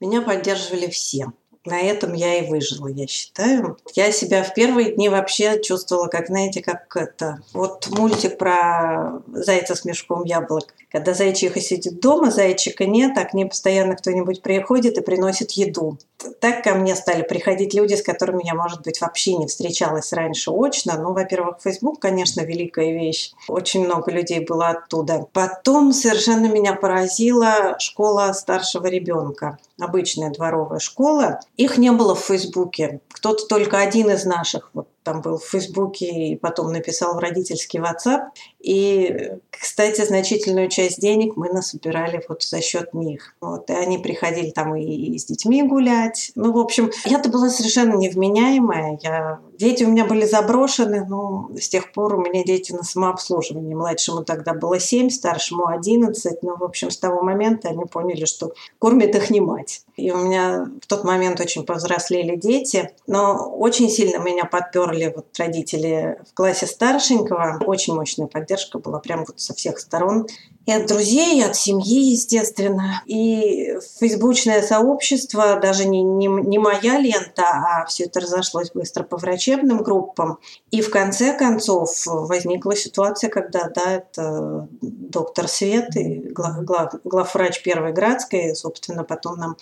Меня 0.00 0.22
поддерживали 0.22 0.88
все 0.88 1.26
на 1.64 1.80
этом 1.80 2.12
я 2.12 2.38
и 2.38 2.48
выжила, 2.48 2.88
я 2.88 3.06
считаю. 3.06 3.78
Я 3.94 4.10
себя 4.12 4.42
в 4.42 4.54
первые 4.54 4.92
дни 4.92 5.08
вообще 5.08 5.62
чувствовала, 5.62 6.08
как, 6.08 6.26
знаете, 6.26 6.62
как 6.62 6.96
это... 6.96 7.40
Вот 7.52 7.88
мультик 7.90 8.38
про 8.38 9.22
зайца 9.32 9.74
с 9.74 9.84
мешком 9.84 10.24
яблок. 10.24 10.74
Когда 10.90 11.14
зайчиха 11.14 11.60
сидит 11.60 12.00
дома, 12.00 12.30
зайчика 12.30 12.84
нет, 12.84 13.16
а 13.16 13.24
к 13.24 13.32
ней 13.32 13.46
постоянно 13.46 13.96
кто-нибудь 13.96 14.42
приходит 14.42 14.98
и 14.98 15.02
приносит 15.02 15.52
еду. 15.52 15.98
Так 16.40 16.62
ко 16.62 16.74
мне 16.74 16.94
стали 16.94 17.22
приходить 17.22 17.74
люди, 17.74 17.94
с 17.94 18.02
которыми 18.02 18.44
я, 18.44 18.54
может 18.54 18.82
быть, 18.82 19.00
вообще 19.00 19.36
не 19.36 19.46
встречалась 19.46 20.12
раньше 20.12 20.50
очно. 20.50 20.98
Ну, 20.98 21.12
во-первых, 21.12 21.58
Facebook, 21.62 21.98
конечно, 22.00 22.42
великая 22.42 22.92
вещь. 22.92 23.32
Очень 23.48 23.84
много 23.84 24.10
людей 24.10 24.40
было 24.40 24.68
оттуда. 24.68 25.26
Потом 25.32 25.92
совершенно 25.92 26.46
меня 26.46 26.74
поразила 26.74 27.76
школа 27.78 28.32
старшего 28.34 28.86
ребенка. 28.86 29.58
Обычная 29.80 30.30
дворовая 30.30 30.78
школа. 30.78 31.40
Их 31.56 31.78
не 31.78 31.90
было 31.92 32.14
в 32.14 32.20
Фейсбуке. 32.20 33.00
Кто-то 33.08 33.46
только 33.46 33.78
один 33.78 34.10
из 34.10 34.24
наших 34.24 34.70
вот 34.74 34.88
там 35.02 35.20
был 35.20 35.38
в 35.38 35.44
Фейсбуке 35.44 36.06
и 36.06 36.36
потом 36.36 36.72
написал 36.72 37.14
в 37.14 37.18
родительский 37.18 37.80
WhatsApp. 37.80 38.28
И, 38.60 39.32
кстати, 39.50 40.04
значительную 40.04 40.68
часть 40.68 41.00
денег 41.00 41.36
мы 41.36 41.48
насобирали 41.48 42.22
вот 42.28 42.42
за 42.42 42.60
счет 42.60 42.94
них. 42.94 43.34
Вот, 43.40 43.68
и 43.70 43.72
они 43.72 43.98
приходили 43.98 44.50
там 44.50 44.76
и, 44.76 44.84
и 44.84 45.18
с 45.18 45.24
детьми 45.24 45.62
гулять. 45.62 46.30
Ну, 46.36 46.52
в 46.52 46.58
общем, 46.58 46.90
я-то 47.04 47.28
была 47.28 47.48
совершенно 47.50 47.94
невменяемая. 47.96 48.98
Я... 49.02 49.40
Дети 49.58 49.84
у 49.84 49.88
меня 49.88 50.04
были 50.04 50.24
заброшены, 50.24 51.04
но 51.08 51.50
с 51.58 51.68
тех 51.68 51.92
пор 51.92 52.14
у 52.14 52.20
меня 52.20 52.44
дети 52.44 52.72
на 52.72 52.82
самообслуживании. 52.82 53.74
Младшему 53.74 54.24
тогда 54.24 54.54
было 54.54 54.78
7, 54.78 55.10
старшему 55.10 55.66
11. 55.68 56.42
Ну, 56.42 56.56
в 56.56 56.64
общем, 56.64 56.90
с 56.90 56.96
того 56.98 57.22
момента 57.22 57.68
они 57.68 57.84
поняли, 57.84 58.24
что 58.24 58.52
кормит 58.78 59.14
их 59.14 59.30
не 59.30 59.40
мать. 59.40 59.84
И 59.96 60.10
у 60.10 60.18
меня 60.18 60.68
в 60.80 60.86
тот 60.86 61.04
момент 61.04 61.40
очень 61.40 61.64
повзрослели 61.64 62.36
дети. 62.36 62.92
Но 63.06 63.50
очень 63.50 63.88
сильно 63.88 64.18
меня 64.18 64.44
подперли 64.92 65.12
вот 65.14 65.38
родители 65.38 66.18
в 66.30 66.34
классе 66.34 66.66
старшенького. 66.66 67.60
Очень 67.64 67.94
мощная 67.94 68.26
поддержка 68.26 68.78
была 68.78 68.98
прям 68.98 69.24
вот 69.24 69.40
со 69.40 69.54
всех 69.54 69.78
сторон. 69.78 70.26
И 70.64 70.72
от 70.72 70.86
друзей, 70.86 71.40
и 71.40 71.42
от 71.42 71.56
семьи, 71.56 72.12
естественно. 72.12 73.02
И 73.06 73.76
фейсбучное 73.98 74.62
сообщество, 74.62 75.58
даже 75.60 75.86
не, 75.86 76.02
не, 76.02 76.26
не 76.26 76.58
моя 76.58 76.98
лента, 76.98 77.42
а 77.42 77.86
все 77.86 78.04
это 78.04 78.20
разошлось 78.20 78.70
быстро 78.72 79.02
по 79.02 79.16
врачебным 79.16 79.82
группам. 79.82 80.38
И 80.70 80.80
в 80.80 80.90
конце 80.90 81.36
концов 81.36 81.90
возникла 82.06 82.76
ситуация, 82.76 83.28
когда, 83.28 83.68
да, 83.74 83.92
это 83.92 84.68
доктор 84.80 85.48
Свет 85.48 85.96
и 85.96 86.20
глав, 86.30 86.62
глав, 86.64 86.94
главврач 87.02 87.62
Первой 87.62 87.92
Градской, 87.92 88.54
собственно, 88.54 89.02
потом 89.02 89.38
нам 89.38 89.56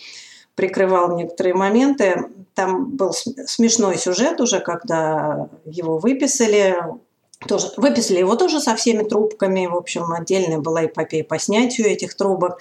прикрывал 0.61 1.17
некоторые 1.17 1.55
моменты. 1.55 2.27
Там 2.55 2.95
был 2.95 3.15
смешной 3.15 3.97
сюжет 3.97 4.43
уже, 4.43 4.61
когда 4.61 5.49
его 5.65 5.97
выписали. 5.97 6.77
Тоже, 7.49 7.73
выписали 7.79 8.19
его 8.19 8.37
тоже 8.37 8.61
со 8.61 8.77
всеми 8.77 9.03
трубками. 9.05 9.65
В 9.65 9.75
общем, 9.75 10.13
отдельная 10.13 10.59
была 10.59 10.85
эпопея 10.85 11.25
по 11.25 11.39
снятию 11.39 11.87
этих 11.89 12.15
трубок 12.15 12.59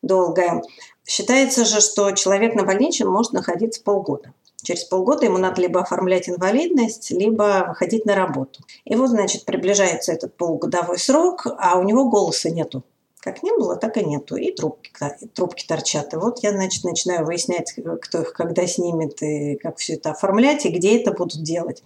долгая. 0.00 0.62
Считается 1.06 1.66
же, 1.66 1.82
что 1.82 2.10
человек 2.12 2.54
на 2.54 2.62
больничном 2.62 3.12
может 3.12 3.34
находиться 3.34 3.82
полгода. 3.82 4.32
Через 4.62 4.84
полгода 4.84 5.26
ему 5.26 5.36
надо 5.36 5.60
либо 5.60 5.82
оформлять 5.82 6.30
инвалидность, 6.30 7.10
либо 7.10 7.66
выходить 7.68 8.06
на 8.06 8.14
работу. 8.14 8.60
И 8.86 8.96
вот, 8.96 9.10
значит, 9.10 9.44
приближается 9.44 10.10
этот 10.10 10.34
полугодовой 10.38 10.98
срок, 10.98 11.46
а 11.58 11.78
у 11.78 11.82
него 11.82 12.08
голоса 12.08 12.48
нету. 12.48 12.82
Как 13.26 13.42
не 13.42 13.50
было, 13.50 13.74
так 13.74 13.96
и 13.96 14.04
нету. 14.04 14.36
И 14.36 14.52
трубки, 14.52 14.92
трубки 15.34 15.66
торчат. 15.66 16.14
И 16.14 16.16
вот 16.16 16.44
я, 16.44 16.52
значит, 16.52 16.84
начинаю 16.84 17.26
выяснять, 17.26 17.74
кто 18.00 18.20
их 18.20 18.32
когда 18.32 18.68
снимет, 18.68 19.20
и 19.20 19.56
как 19.56 19.78
все 19.78 19.94
это 19.94 20.12
оформлять, 20.12 20.64
и 20.64 20.68
где 20.68 20.96
это 20.96 21.10
будут 21.10 21.42
делать. 21.42 21.82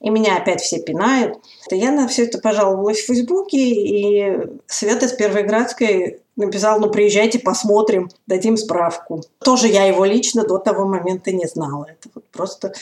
И 0.00 0.08
меня 0.08 0.38
опять 0.38 0.62
все 0.62 0.80
пинают. 0.80 1.38
Я 1.70 1.92
на 1.92 2.08
все 2.08 2.24
это 2.24 2.38
пожаловалась 2.38 3.00
в 3.00 3.06
Фейсбуке, 3.08 3.58
и 3.58 4.38
Света 4.66 5.08
с 5.08 5.12
Первой 5.12 5.42
Градской 5.42 6.22
написал, 6.36 6.80
ну 6.80 6.88
приезжайте, 6.90 7.40
посмотрим, 7.40 8.08
дадим 8.26 8.56
справку. 8.56 9.22
Тоже 9.44 9.68
я 9.68 9.84
его 9.84 10.06
лично 10.06 10.46
до 10.46 10.56
того 10.56 10.86
момента 10.86 11.30
не 11.30 11.44
знала. 11.44 11.88
Это 11.90 12.08
вот 12.14 12.24
просто 12.32 12.72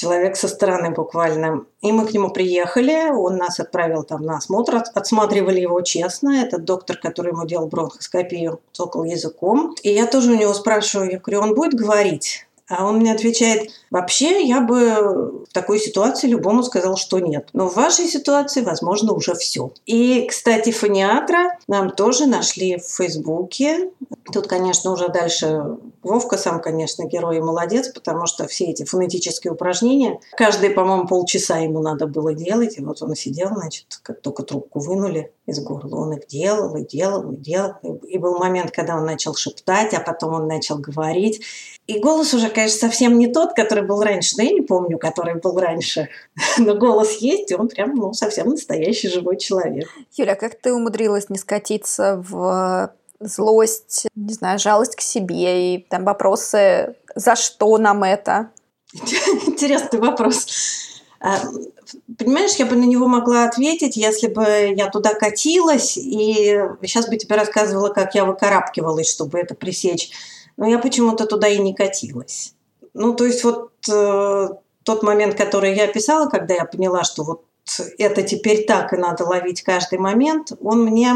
человек 0.00 0.36
со 0.36 0.48
стороны 0.48 0.90
буквально. 0.90 1.64
И 1.82 1.92
мы 1.92 2.06
к 2.06 2.12
нему 2.12 2.30
приехали, 2.30 3.10
он 3.10 3.36
нас 3.36 3.60
отправил 3.60 4.02
там 4.02 4.22
на 4.22 4.38
осмотр, 4.38 4.82
отсматривали 4.94 5.60
его 5.60 5.80
честно. 5.82 6.42
Этот 6.42 6.64
доктор, 6.64 6.96
который 6.96 7.32
ему 7.32 7.44
делал 7.46 7.66
бронхоскопию, 7.66 8.60
цокал 8.72 9.04
языком. 9.04 9.74
И 9.82 9.90
я 9.90 10.06
тоже 10.06 10.32
у 10.32 10.36
него 10.36 10.54
спрашиваю, 10.54 11.10
я 11.10 11.18
говорю, 11.18 11.40
он 11.42 11.54
будет 11.54 11.74
говорить? 11.74 12.46
А 12.70 12.86
он 12.86 12.98
мне 12.98 13.12
отвечает, 13.12 13.68
вообще 13.90 14.46
я 14.46 14.60
бы 14.60 15.44
в 15.48 15.52
такой 15.52 15.80
ситуации 15.80 16.28
любому 16.28 16.62
сказал, 16.62 16.96
что 16.96 17.18
нет. 17.18 17.48
Но 17.52 17.68
в 17.68 17.74
вашей 17.74 18.06
ситуации, 18.06 18.62
возможно, 18.62 19.12
уже 19.12 19.34
все. 19.34 19.72
И, 19.86 20.24
кстати, 20.28 20.70
фониатра 20.70 21.58
нам 21.66 21.90
тоже 21.90 22.26
нашли 22.26 22.78
в 22.78 22.84
Фейсбуке. 22.84 23.90
Тут, 24.32 24.46
конечно, 24.46 24.92
уже 24.92 25.08
дальше 25.08 25.78
Вовка 26.02 26.38
сам, 26.38 26.62
конечно, 26.62 27.04
герой 27.04 27.38
и 27.38 27.40
молодец, 27.40 27.88
потому 27.88 28.24
что 28.24 28.46
все 28.46 28.66
эти 28.66 28.84
фонетические 28.84 29.52
упражнения, 29.52 30.18
каждые, 30.34 30.70
по-моему, 30.70 31.06
полчаса 31.06 31.58
ему 31.58 31.80
надо 31.80 32.06
было 32.06 32.32
делать, 32.32 32.78
и 32.78 32.82
вот 32.82 33.02
он 33.02 33.14
сидел, 33.14 33.48
значит, 33.48 34.00
как 34.02 34.22
только 34.22 34.42
трубку 34.42 34.80
вынули 34.80 35.32
из 35.46 35.60
горла, 35.60 35.96
он 35.96 36.14
их 36.14 36.26
делал, 36.26 36.74
и 36.76 36.86
делал, 36.86 37.32
и 37.32 37.36
делал. 37.36 37.74
И 38.08 38.16
был 38.16 38.38
момент, 38.38 38.70
когда 38.70 38.96
он 38.96 39.04
начал 39.04 39.34
шептать, 39.34 39.92
а 39.92 40.00
потом 40.00 40.34
он 40.34 40.46
начал 40.46 40.78
говорить. 40.78 41.42
И 41.86 41.98
голос 41.98 42.32
уже, 42.32 42.48
конечно, 42.48 42.78
совсем 42.78 43.18
не 43.18 43.26
тот, 43.26 43.52
который 43.52 43.86
был 43.86 44.00
раньше. 44.02 44.36
Да 44.36 44.42
я 44.42 44.52
не 44.52 44.62
помню, 44.62 44.96
который 44.96 45.34
был 45.34 45.58
раньше. 45.58 46.08
Но 46.58 46.76
голос 46.76 47.16
есть, 47.18 47.50
и 47.50 47.54
он 47.54 47.68
прям 47.68 47.94
ну, 47.94 48.14
совсем 48.14 48.48
настоящий 48.48 49.08
живой 49.08 49.36
человек. 49.36 49.88
Юля, 50.16 50.34
как 50.34 50.54
ты 50.54 50.72
умудрилась 50.72 51.28
не 51.28 51.36
скатиться 51.36 52.24
в 52.26 52.94
злость, 53.20 54.06
не 54.14 54.34
знаю, 54.34 54.58
жалость 54.58 54.96
к 54.96 55.00
себе 55.00 55.74
и 55.74 55.78
там 55.78 56.04
вопросы, 56.04 56.96
за 57.14 57.36
что 57.36 57.78
нам 57.78 58.02
это? 58.02 58.50
Интересный 59.46 60.00
вопрос. 60.00 60.46
А, 61.20 61.38
понимаешь, 62.18 62.54
я 62.56 62.64
бы 62.64 62.76
на 62.76 62.84
него 62.84 63.06
могла 63.06 63.44
ответить, 63.44 63.96
если 63.96 64.28
бы 64.28 64.72
я 64.74 64.88
туда 64.88 65.14
катилась, 65.14 65.98
и 65.98 66.58
сейчас 66.82 67.08
бы 67.08 67.16
тебе 67.16 67.36
рассказывала, 67.36 67.90
как 67.90 68.14
я 68.14 68.24
выкарабкивалась, 68.24 69.10
чтобы 69.10 69.38
это 69.38 69.54
пресечь. 69.54 70.10
Но 70.56 70.66
я 70.66 70.78
почему-то 70.78 71.26
туда 71.26 71.46
и 71.48 71.58
не 71.58 71.74
катилась. 71.74 72.54
Ну, 72.94 73.14
то 73.14 73.26
есть 73.26 73.44
вот 73.44 73.70
э, 73.88 74.48
тот 74.82 75.02
момент, 75.02 75.36
который 75.36 75.74
я 75.74 75.84
описала, 75.84 76.28
когда 76.28 76.54
я 76.54 76.64
поняла, 76.64 77.04
что 77.04 77.22
вот 77.22 77.44
это 77.98 78.22
теперь 78.22 78.64
так, 78.66 78.92
и 78.92 78.96
надо 78.96 79.24
ловить 79.24 79.62
каждый 79.62 79.98
момент, 79.98 80.52
он 80.62 80.84
мне, 80.84 81.14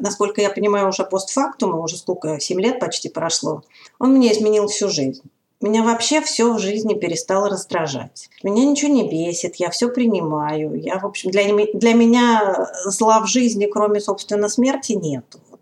насколько 0.00 0.40
я 0.40 0.50
понимаю, 0.50 0.88
уже 0.88 1.04
постфактум, 1.04 1.78
уже 1.78 1.96
сколько, 1.96 2.38
7 2.40 2.60
лет 2.60 2.80
почти 2.80 3.08
прошло, 3.08 3.62
он 3.98 4.12
мне 4.14 4.32
изменил 4.32 4.68
всю 4.68 4.88
жизнь. 4.88 5.22
Меня 5.60 5.82
вообще 5.82 6.20
все 6.20 6.52
в 6.52 6.58
жизни 6.58 6.94
перестало 6.94 7.48
раздражать. 7.48 8.28
Меня 8.42 8.66
ничего 8.66 8.92
не 8.92 9.08
бесит, 9.08 9.56
я 9.56 9.70
все 9.70 9.88
принимаю. 9.88 10.74
Я, 10.74 10.98
в 10.98 11.06
общем, 11.06 11.30
для, 11.30 11.44
для 11.72 11.94
меня 11.94 12.68
зла 12.84 13.20
в 13.20 13.26
жизни, 13.26 13.64
кроме, 13.64 14.00
собственно, 14.00 14.50
смерти, 14.50 14.92
нет. 14.92 15.24
Вот 15.50 15.60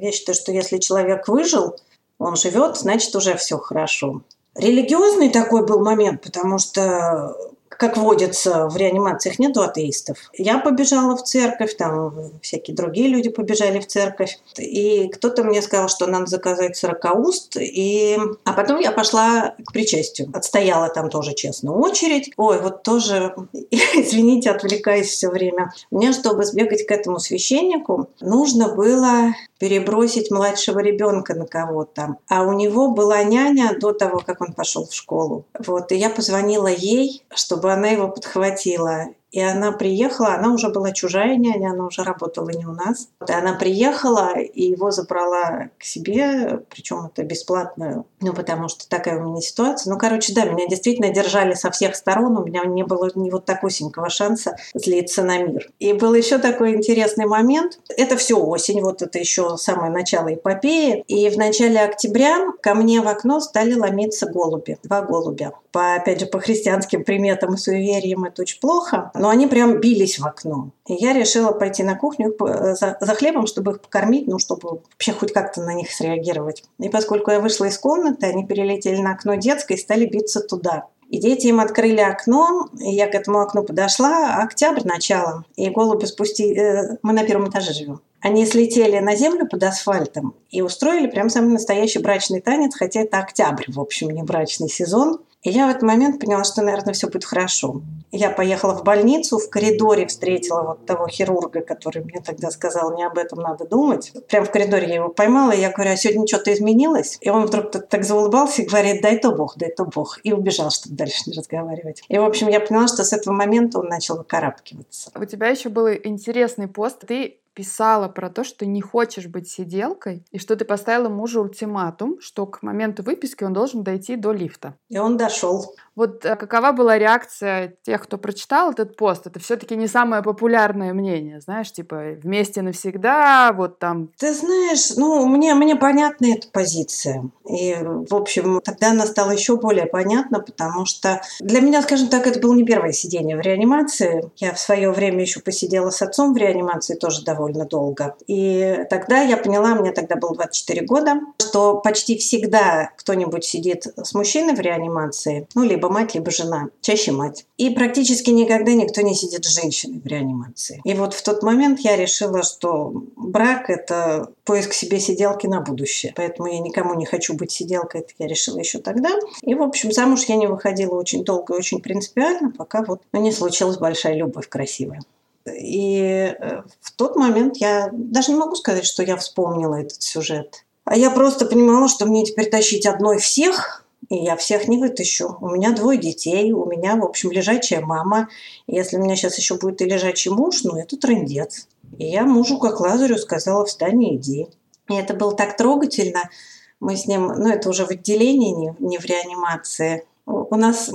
я 0.00 0.10
считаю, 0.10 0.34
что 0.34 0.50
если 0.50 0.78
человек 0.78 1.28
выжил, 1.28 1.76
он 2.18 2.34
живет, 2.34 2.76
значит, 2.76 3.14
уже 3.14 3.36
все 3.36 3.58
хорошо. 3.58 4.22
Религиозный 4.56 5.28
такой 5.28 5.64
был 5.64 5.80
момент, 5.80 6.22
потому 6.22 6.58
что 6.58 7.36
как 7.68 7.96
водится, 7.96 8.68
в 8.68 8.76
реанимациях 8.76 9.38
нету 9.38 9.62
атеистов. 9.62 10.18
Я 10.32 10.58
побежала 10.58 11.16
в 11.16 11.22
церковь, 11.22 11.76
там 11.76 12.14
всякие 12.42 12.76
другие 12.76 13.08
люди 13.08 13.28
побежали 13.28 13.80
в 13.80 13.86
церковь. 13.86 14.38
И 14.58 15.08
кто-то 15.08 15.44
мне 15.44 15.62
сказал, 15.62 15.88
что 15.88 16.06
надо 16.06 16.26
заказать 16.26 16.76
сорокауст. 16.76 17.56
И... 17.56 18.18
А 18.44 18.52
потом 18.52 18.80
я 18.80 18.92
пошла 18.92 19.54
к 19.64 19.72
причастию. 19.72 20.30
Отстояла 20.32 20.88
там 20.88 21.10
тоже, 21.10 21.34
честно, 21.34 21.74
очередь. 21.74 22.32
Ой, 22.36 22.60
вот 22.60 22.82
тоже, 22.82 23.34
извините, 23.70 24.50
отвлекаюсь 24.50 25.08
все 25.08 25.28
время. 25.28 25.72
Мне, 25.90 26.12
чтобы 26.12 26.44
сбегать 26.44 26.86
к 26.86 26.90
этому 26.90 27.18
священнику, 27.18 28.08
нужно 28.20 28.68
было 28.74 29.34
перебросить 29.58 30.30
младшего 30.30 30.80
ребенка 30.80 31.34
на 31.34 31.46
кого-то. 31.46 32.16
А 32.28 32.42
у 32.42 32.52
него 32.52 32.88
была 32.88 33.22
няня 33.22 33.76
до 33.78 33.92
того, 33.92 34.22
как 34.24 34.40
он 34.40 34.52
пошел 34.52 34.86
в 34.86 34.94
школу. 34.94 35.44
Вот, 35.58 35.92
и 35.92 35.96
я 35.96 36.10
позвонила 36.10 36.68
ей, 36.68 37.22
чтобы 37.56 37.72
она 37.72 37.88
его 37.88 38.08
подхватила. 38.08 39.06
И 39.32 39.40
она 39.40 39.72
приехала, 39.72 40.34
она 40.34 40.52
уже 40.52 40.68
была 40.68 40.92
чужая 40.92 41.36
няня, 41.36 41.70
она 41.70 41.86
уже 41.86 42.02
работала 42.02 42.50
не 42.50 42.64
у 42.64 42.72
нас. 42.72 43.08
И 43.28 43.32
она 43.32 43.54
приехала 43.54 44.38
и 44.38 44.62
его 44.62 44.90
забрала 44.90 45.68
к 45.78 45.84
себе, 45.84 46.62
причем 46.70 47.06
это 47.06 47.22
бесплатно, 47.22 48.04
ну, 48.20 48.32
потому 48.32 48.68
что 48.68 48.88
такая 48.88 49.18
у 49.18 49.30
меня 49.30 49.40
ситуация. 49.40 49.92
Ну, 49.92 49.98
короче, 49.98 50.32
да, 50.34 50.44
меня 50.44 50.66
действительно 50.68 51.10
держали 51.10 51.54
со 51.54 51.70
всех 51.70 51.96
сторон, 51.96 52.36
у 52.36 52.44
меня 52.44 52.64
не 52.64 52.84
было 52.84 53.10
ни 53.14 53.30
вот 53.30 53.44
такусенького 53.44 54.08
шанса 54.10 54.56
злиться 54.74 55.22
на 55.22 55.38
мир. 55.38 55.70
И 55.78 55.92
был 55.92 56.14
еще 56.14 56.38
такой 56.38 56.74
интересный 56.74 57.26
момент. 57.26 57.78
Это 57.96 58.16
все 58.16 58.38
осень, 58.38 58.80
вот 58.80 59.02
это 59.02 59.18
еще 59.18 59.56
самое 59.56 59.90
начало 59.90 60.32
эпопеи. 60.32 61.04
И 61.08 61.28
в 61.28 61.36
начале 61.36 61.80
октября 61.80 62.52
ко 62.62 62.74
мне 62.74 63.00
в 63.00 63.08
окно 63.08 63.40
стали 63.40 63.74
ломиться 63.74 64.26
голуби, 64.26 64.78
два 64.82 65.02
голубя. 65.02 65.52
По, 65.72 65.96
опять 65.96 66.20
же, 66.20 66.26
по 66.26 66.40
христианским 66.40 67.04
приметам 67.04 67.54
и 67.54 67.58
суевериям 67.58 68.24
это 68.24 68.42
очень 68.42 68.60
плохо 68.60 69.10
но 69.18 69.28
они 69.28 69.46
прям 69.46 69.80
бились 69.80 70.18
в 70.18 70.26
окно. 70.26 70.70
И 70.86 70.94
я 70.94 71.12
решила 71.12 71.52
пойти 71.52 71.82
на 71.82 71.96
кухню 71.96 72.34
за, 72.38 72.96
за 73.00 73.14
хлебом, 73.14 73.46
чтобы 73.46 73.72
их 73.72 73.80
покормить, 73.80 74.26
ну, 74.26 74.38
чтобы 74.38 74.80
вообще 74.90 75.12
хоть 75.12 75.32
как-то 75.32 75.62
на 75.62 75.74
них 75.74 75.90
среагировать. 75.90 76.64
И 76.78 76.88
поскольку 76.88 77.30
я 77.30 77.40
вышла 77.40 77.66
из 77.66 77.78
комнаты, 77.78 78.26
они 78.26 78.46
перелетели 78.46 79.00
на 79.00 79.12
окно 79.12 79.34
детской 79.34 79.74
и 79.74 79.80
стали 79.80 80.06
биться 80.06 80.40
туда. 80.40 80.86
И 81.08 81.18
дети 81.18 81.46
им 81.46 81.60
открыли 81.60 82.00
окно, 82.00 82.68
и 82.80 82.90
я 82.90 83.06
к 83.06 83.14
этому 83.14 83.40
окну 83.40 83.62
подошла, 83.62 84.42
октябрь 84.42 84.84
начало, 84.84 85.44
и 85.54 85.70
голуби 85.70 86.04
спустили, 86.04 86.58
э, 86.58 86.98
мы 87.02 87.12
на 87.12 87.22
первом 87.22 87.48
этаже 87.48 87.72
живем. 87.72 88.00
Они 88.20 88.44
слетели 88.44 88.98
на 88.98 89.14
землю 89.14 89.46
под 89.46 89.62
асфальтом 89.62 90.34
и 90.50 90.62
устроили 90.62 91.06
прям 91.06 91.30
самый 91.30 91.52
настоящий 91.52 92.00
брачный 92.00 92.40
танец, 92.40 92.74
хотя 92.74 93.02
это 93.02 93.18
октябрь, 93.18 93.66
в 93.68 93.78
общем, 93.78 94.10
не 94.10 94.24
брачный 94.24 94.68
сезон. 94.68 95.20
И 95.46 95.50
я 95.50 95.68
в 95.68 95.70
этот 95.70 95.82
момент 95.82 96.18
поняла, 96.18 96.42
что, 96.42 96.60
наверное, 96.60 96.92
все 96.92 97.06
будет 97.06 97.24
хорошо. 97.24 97.80
Я 98.10 98.30
поехала 98.30 98.74
в 98.74 98.82
больницу, 98.82 99.38
в 99.38 99.48
коридоре 99.48 100.08
встретила 100.08 100.62
вот 100.62 100.86
того 100.86 101.06
хирурга, 101.06 101.60
который 101.60 102.02
мне 102.02 102.20
тогда 102.20 102.50
сказал, 102.50 102.96
не 102.96 103.04
об 103.04 103.16
этом 103.16 103.38
надо 103.38 103.64
думать. 103.64 104.12
Прям 104.26 104.44
в 104.44 104.50
коридоре 104.50 104.88
я 104.88 104.94
его 104.96 105.08
поймала, 105.08 105.52
и 105.52 105.60
я 105.60 105.70
говорю, 105.70 105.92
а 105.92 105.96
сегодня 105.96 106.26
что-то 106.26 106.52
изменилось? 106.52 107.18
И 107.20 107.30
он 107.30 107.46
вдруг 107.46 107.70
так, 107.70 108.02
заулыбался 108.02 108.62
и 108.62 108.66
говорит, 108.66 109.02
дай 109.02 109.18
то 109.18 109.30
Бог, 109.30 109.56
дай 109.56 109.70
то 109.70 109.84
Бог. 109.84 110.18
И 110.24 110.32
убежал, 110.32 110.72
чтобы 110.72 110.96
дальше 110.96 111.22
не 111.26 111.34
разговаривать. 111.34 112.02
И, 112.08 112.18
в 112.18 112.24
общем, 112.24 112.48
я 112.48 112.58
поняла, 112.58 112.88
что 112.88 113.04
с 113.04 113.12
этого 113.12 113.32
момента 113.32 113.78
он 113.78 113.86
начал 113.86 114.16
выкарабкиваться. 114.16 115.12
У 115.14 115.24
тебя 115.26 115.46
еще 115.46 115.68
был 115.68 115.86
интересный 115.86 116.66
пост. 116.66 117.06
Ты 117.06 117.38
писала 117.56 118.08
про 118.08 118.28
то, 118.28 118.44
что 118.44 118.66
не 118.66 118.82
хочешь 118.82 119.26
быть 119.26 119.48
сиделкой, 119.48 120.24
и 120.30 120.38
что 120.38 120.56
ты 120.56 120.66
поставила 120.66 121.08
мужу 121.08 121.42
ультиматум, 121.42 122.20
что 122.20 122.46
к 122.46 122.62
моменту 122.62 123.02
выписки 123.02 123.44
он 123.44 123.54
должен 123.54 123.82
дойти 123.82 124.16
до 124.16 124.32
лифта. 124.32 124.74
И 124.90 124.98
он 124.98 125.16
дошел. 125.16 125.74
Вот 125.96 126.24
э, 126.26 126.36
какова 126.36 126.72
была 126.72 126.98
реакция 126.98 127.74
тех, 127.82 128.02
кто 128.02 128.18
прочитал 128.18 128.70
этот 128.70 128.96
пост? 128.96 129.26
Это 129.26 129.40
все-таки 129.40 129.76
не 129.76 129.88
самое 129.88 130.22
популярное 130.22 130.92
мнение, 130.92 131.40
знаешь, 131.40 131.72
типа 131.72 132.16
вместе 132.22 132.60
навсегда, 132.60 133.52
вот 133.56 133.78
там. 133.78 134.10
Ты 134.18 134.34
знаешь, 134.34 134.94
ну, 134.96 135.26
мне, 135.26 135.54
мне 135.54 135.74
понятна 135.74 136.26
эта 136.26 136.48
позиция. 136.52 137.30
И, 137.48 137.74
в 137.80 138.14
общем, 138.14 138.60
тогда 138.62 138.90
она 138.90 139.06
стала 139.06 139.30
еще 139.30 139.56
более 139.56 139.86
понятна, 139.86 140.40
потому 140.40 140.84
что 140.84 141.22
для 141.40 141.60
меня, 141.60 141.80
скажем 141.80 142.08
так, 142.08 142.26
это 142.26 142.40
было 142.40 142.54
не 142.54 142.64
первое 142.64 142.92
сидение 142.92 143.36
в 143.36 143.40
реанимации. 143.40 144.30
Я 144.36 144.52
в 144.52 144.60
свое 144.60 144.90
время 144.90 145.22
еще 145.22 145.40
посидела 145.40 145.88
с 145.88 146.02
отцом 146.02 146.34
в 146.34 146.36
реанимации 146.36 146.94
тоже 146.94 147.24
довольно 147.24 147.64
долго. 147.64 148.16
И 148.26 148.84
тогда 148.90 149.22
я 149.22 149.38
поняла, 149.38 149.74
мне 149.74 149.92
тогда 149.92 150.16
было 150.16 150.34
24 150.34 150.84
года, 150.86 151.20
что 151.40 151.76
почти 151.80 152.18
всегда 152.18 152.90
кто-нибудь 152.98 153.44
сидит 153.44 153.86
с 153.96 154.12
мужчиной 154.12 154.54
в 154.54 154.60
реанимации, 154.60 155.48
ну, 155.54 155.62
либо 155.62 155.85
либо 155.86 155.92
мать, 155.92 156.14
либо 156.14 156.30
жена. 156.30 156.68
Чаще 156.80 157.12
мать. 157.12 157.46
И 157.56 157.70
практически 157.70 158.30
никогда 158.30 158.72
никто 158.72 159.02
не 159.02 159.14
сидит 159.14 159.44
с 159.44 159.54
женщиной 159.54 160.00
в 160.00 160.06
реанимации. 160.06 160.80
И 160.84 160.94
вот 160.94 161.14
в 161.14 161.22
тот 161.22 161.42
момент 161.42 161.80
я 161.80 161.96
решила, 161.96 162.42
что 162.42 162.92
брак– 163.16 163.66
это 163.70 164.32
поиск 164.44 164.72
себе 164.72 165.00
сиделки 165.00 165.46
на 165.46 165.60
будущее. 165.60 166.12
Поэтому 166.16 166.48
я 166.48 166.58
никому 166.58 166.94
не 166.94 167.06
хочу 167.06 167.34
быть 167.34 167.50
сиделкой. 167.50 168.02
Это 168.02 168.12
я 168.18 168.26
решила 168.26 168.58
еще 168.58 168.78
тогда. 168.78 169.10
И, 169.42 169.54
в 169.54 169.62
общем, 169.62 169.92
замуж 169.92 170.24
я 170.24 170.36
не 170.36 170.46
выходила 170.46 170.94
очень 170.94 171.24
долго 171.24 171.54
и 171.54 171.58
очень 171.58 171.80
принципиально, 171.80 172.52
пока 172.56 172.82
вот 172.82 173.02
ну, 173.12 173.20
не 173.20 173.32
случилась 173.32 173.78
большая 173.78 174.14
любовь 174.14 174.48
красивая. 174.48 175.00
И 175.46 175.98
э, 176.00 176.62
в 176.80 176.92
тот 176.96 177.14
момент 177.14 177.58
я 177.58 177.90
даже 177.92 178.32
не 178.32 178.38
могу 178.38 178.56
сказать, 178.56 178.84
что 178.84 179.04
я 179.04 179.16
вспомнила 179.16 179.76
этот 179.76 180.02
сюжет. 180.02 180.64
А 180.84 180.96
я 180.96 181.10
просто 181.10 181.46
понимала, 181.46 181.88
что 181.88 182.06
мне 182.06 182.24
теперь 182.24 182.48
тащить 182.50 182.86
одной 182.86 183.18
всех 183.18 183.85
и 184.08 184.16
я 184.16 184.36
всех 184.36 184.68
не 184.68 184.78
вытащу. 184.78 185.36
У 185.40 185.48
меня 185.48 185.72
двое 185.72 185.98
детей, 185.98 186.52
у 186.52 186.64
меня, 186.64 186.96
в 186.96 187.04
общем, 187.04 187.30
лежачая 187.30 187.80
мама. 187.80 188.28
Если 188.66 188.96
у 188.96 189.02
меня 189.02 189.16
сейчас 189.16 189.38
еще 189.38 189.56
будет 189.56 189.82
и 189.82 189.84
лежачий 189.86 190.30
муж, 190.30 190.62
ну, 190.64 190.76
это 190.76 190.96
трендец. 190.96 191.68
И 191.98 192.06
я 192.06 192.24
мужу, 192.24 192.58
как 192.58 192.80
Лазарю, 192.80 193.18
сказала, 193.18 193.64
встань 193.64 194.02
и 194.02 194.16
иди. 194.16 194.46
И 194.88 194.94
это 194.94 195.14
было 195.14 195.34
так 195.34 195.56
трогательно. 195.56 196.30
Мы 196.78 196.96
с 196.96 197.06
ним, 197.06 197.26
ну, 197.26 197.48
это 197.48 197.68
уже 197.68 197.86
в 197.86 197.90
отделении, 197.90 198.52
не, 198.52 198.74
не 198.78 198.98
в 198.98 199.04
реанимации. 199.04 200.06
У 200.26 200.56
нас 200.56 200.90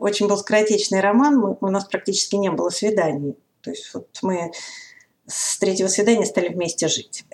очень 0.00 0.28
был 0.28 0.36
скоротечный 0.36 1.00
роман, 1.00 1.38
мы, 1.38 1.56
у 1.60 1.68
нас 1.68 1.84
практически 1.84 2.36
не 2.36 2.50
было 2.50 2.70
свиданий. 2.70 3.36
То 3.62 3.70
есть 3.70 3.92
вот 3.94 4.08
мы 4.22 4.52
с 5.26 5.58
третьего 5.58 5.88
свидания 5.88 6.26
стали 6.26 6.48
вместе 6.48 6.88
жить. 6.88 7.24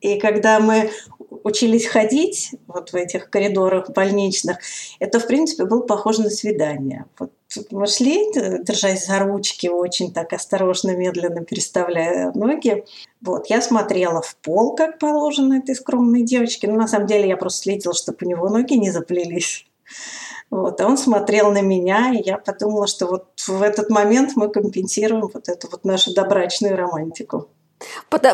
И 0.00 0.18
когда 0.18 0.58
мы 0.60 0.90
учились 1.44 1.86
ходить 1.86 2.50
вот 2.66 2.90
в 2.90 2.96
этих 2.96 3.30
коридорах 3.30 3.90
больничных, 3.90 4.58
это, 4.98 5.20
в 5.20 5.26
принципе, 5.26 5.64
было 5.64 5.80
похоже 5.80 6.22
на 6.22 6.30
свидание. 6.30 7.06
Вот 7.18 7.32
мы 7.70 7.86
шли, 7.86 8.32
держась 8.32 9.06
за 9.06 9.18
ручки, 9.18 9.66
очень 9.66 10.12
так 10.12 10.32
осторожно, 10.32 10.96
медленно 10.96 11.44
переставляя 11.44 12.32
ноги. 12.34 12.84
Вот, 13.20 13.46
я 13.48 13.60
смотрела 13.60 14.22
в 14.22 14.36
пол, 14.36 14.74
как 14.74 14.98
положено 14.98 15.54
этой 15.54 15.74
скромной 15.74 16.22
девочке. 16.22 16.68
Но 16.68 16.76
на 16.76 16.88
самом 16.88 17.06
деле 17.06 17.28
я 17.28 17.36
просто 17.36 17.62
следила, 17.62 17.94
чтобы 17.94 18.18
у 18.22 18.28
него 18.28 18.48
ноги 18.48 18.74
не 18.74 18.90
заплелись. 18.90 19.66
Вот, 20.52 20.78
а 20.82 20.86
он 20.86 20.98
смотрел 20.98 21.50
на 21.50 21.62
меня, 21.62 22.12
и 22.12 22.22
я 22.22 22.36
подумала, 22.36 22.86
что 22.86 23.06
вот 23.06 23.24
в 23.48 23.62
этот 23.62 23.88
момент 23.88 24.32
мы 24.36 24.50
компенсируем 24.50 25.30
вот 25.32 25.48
эту 25.48 25.66
вот 25.70 25.86
нашу 25.86 26.12
добрачную 26.12 26.76
романтику. 26.76 27.48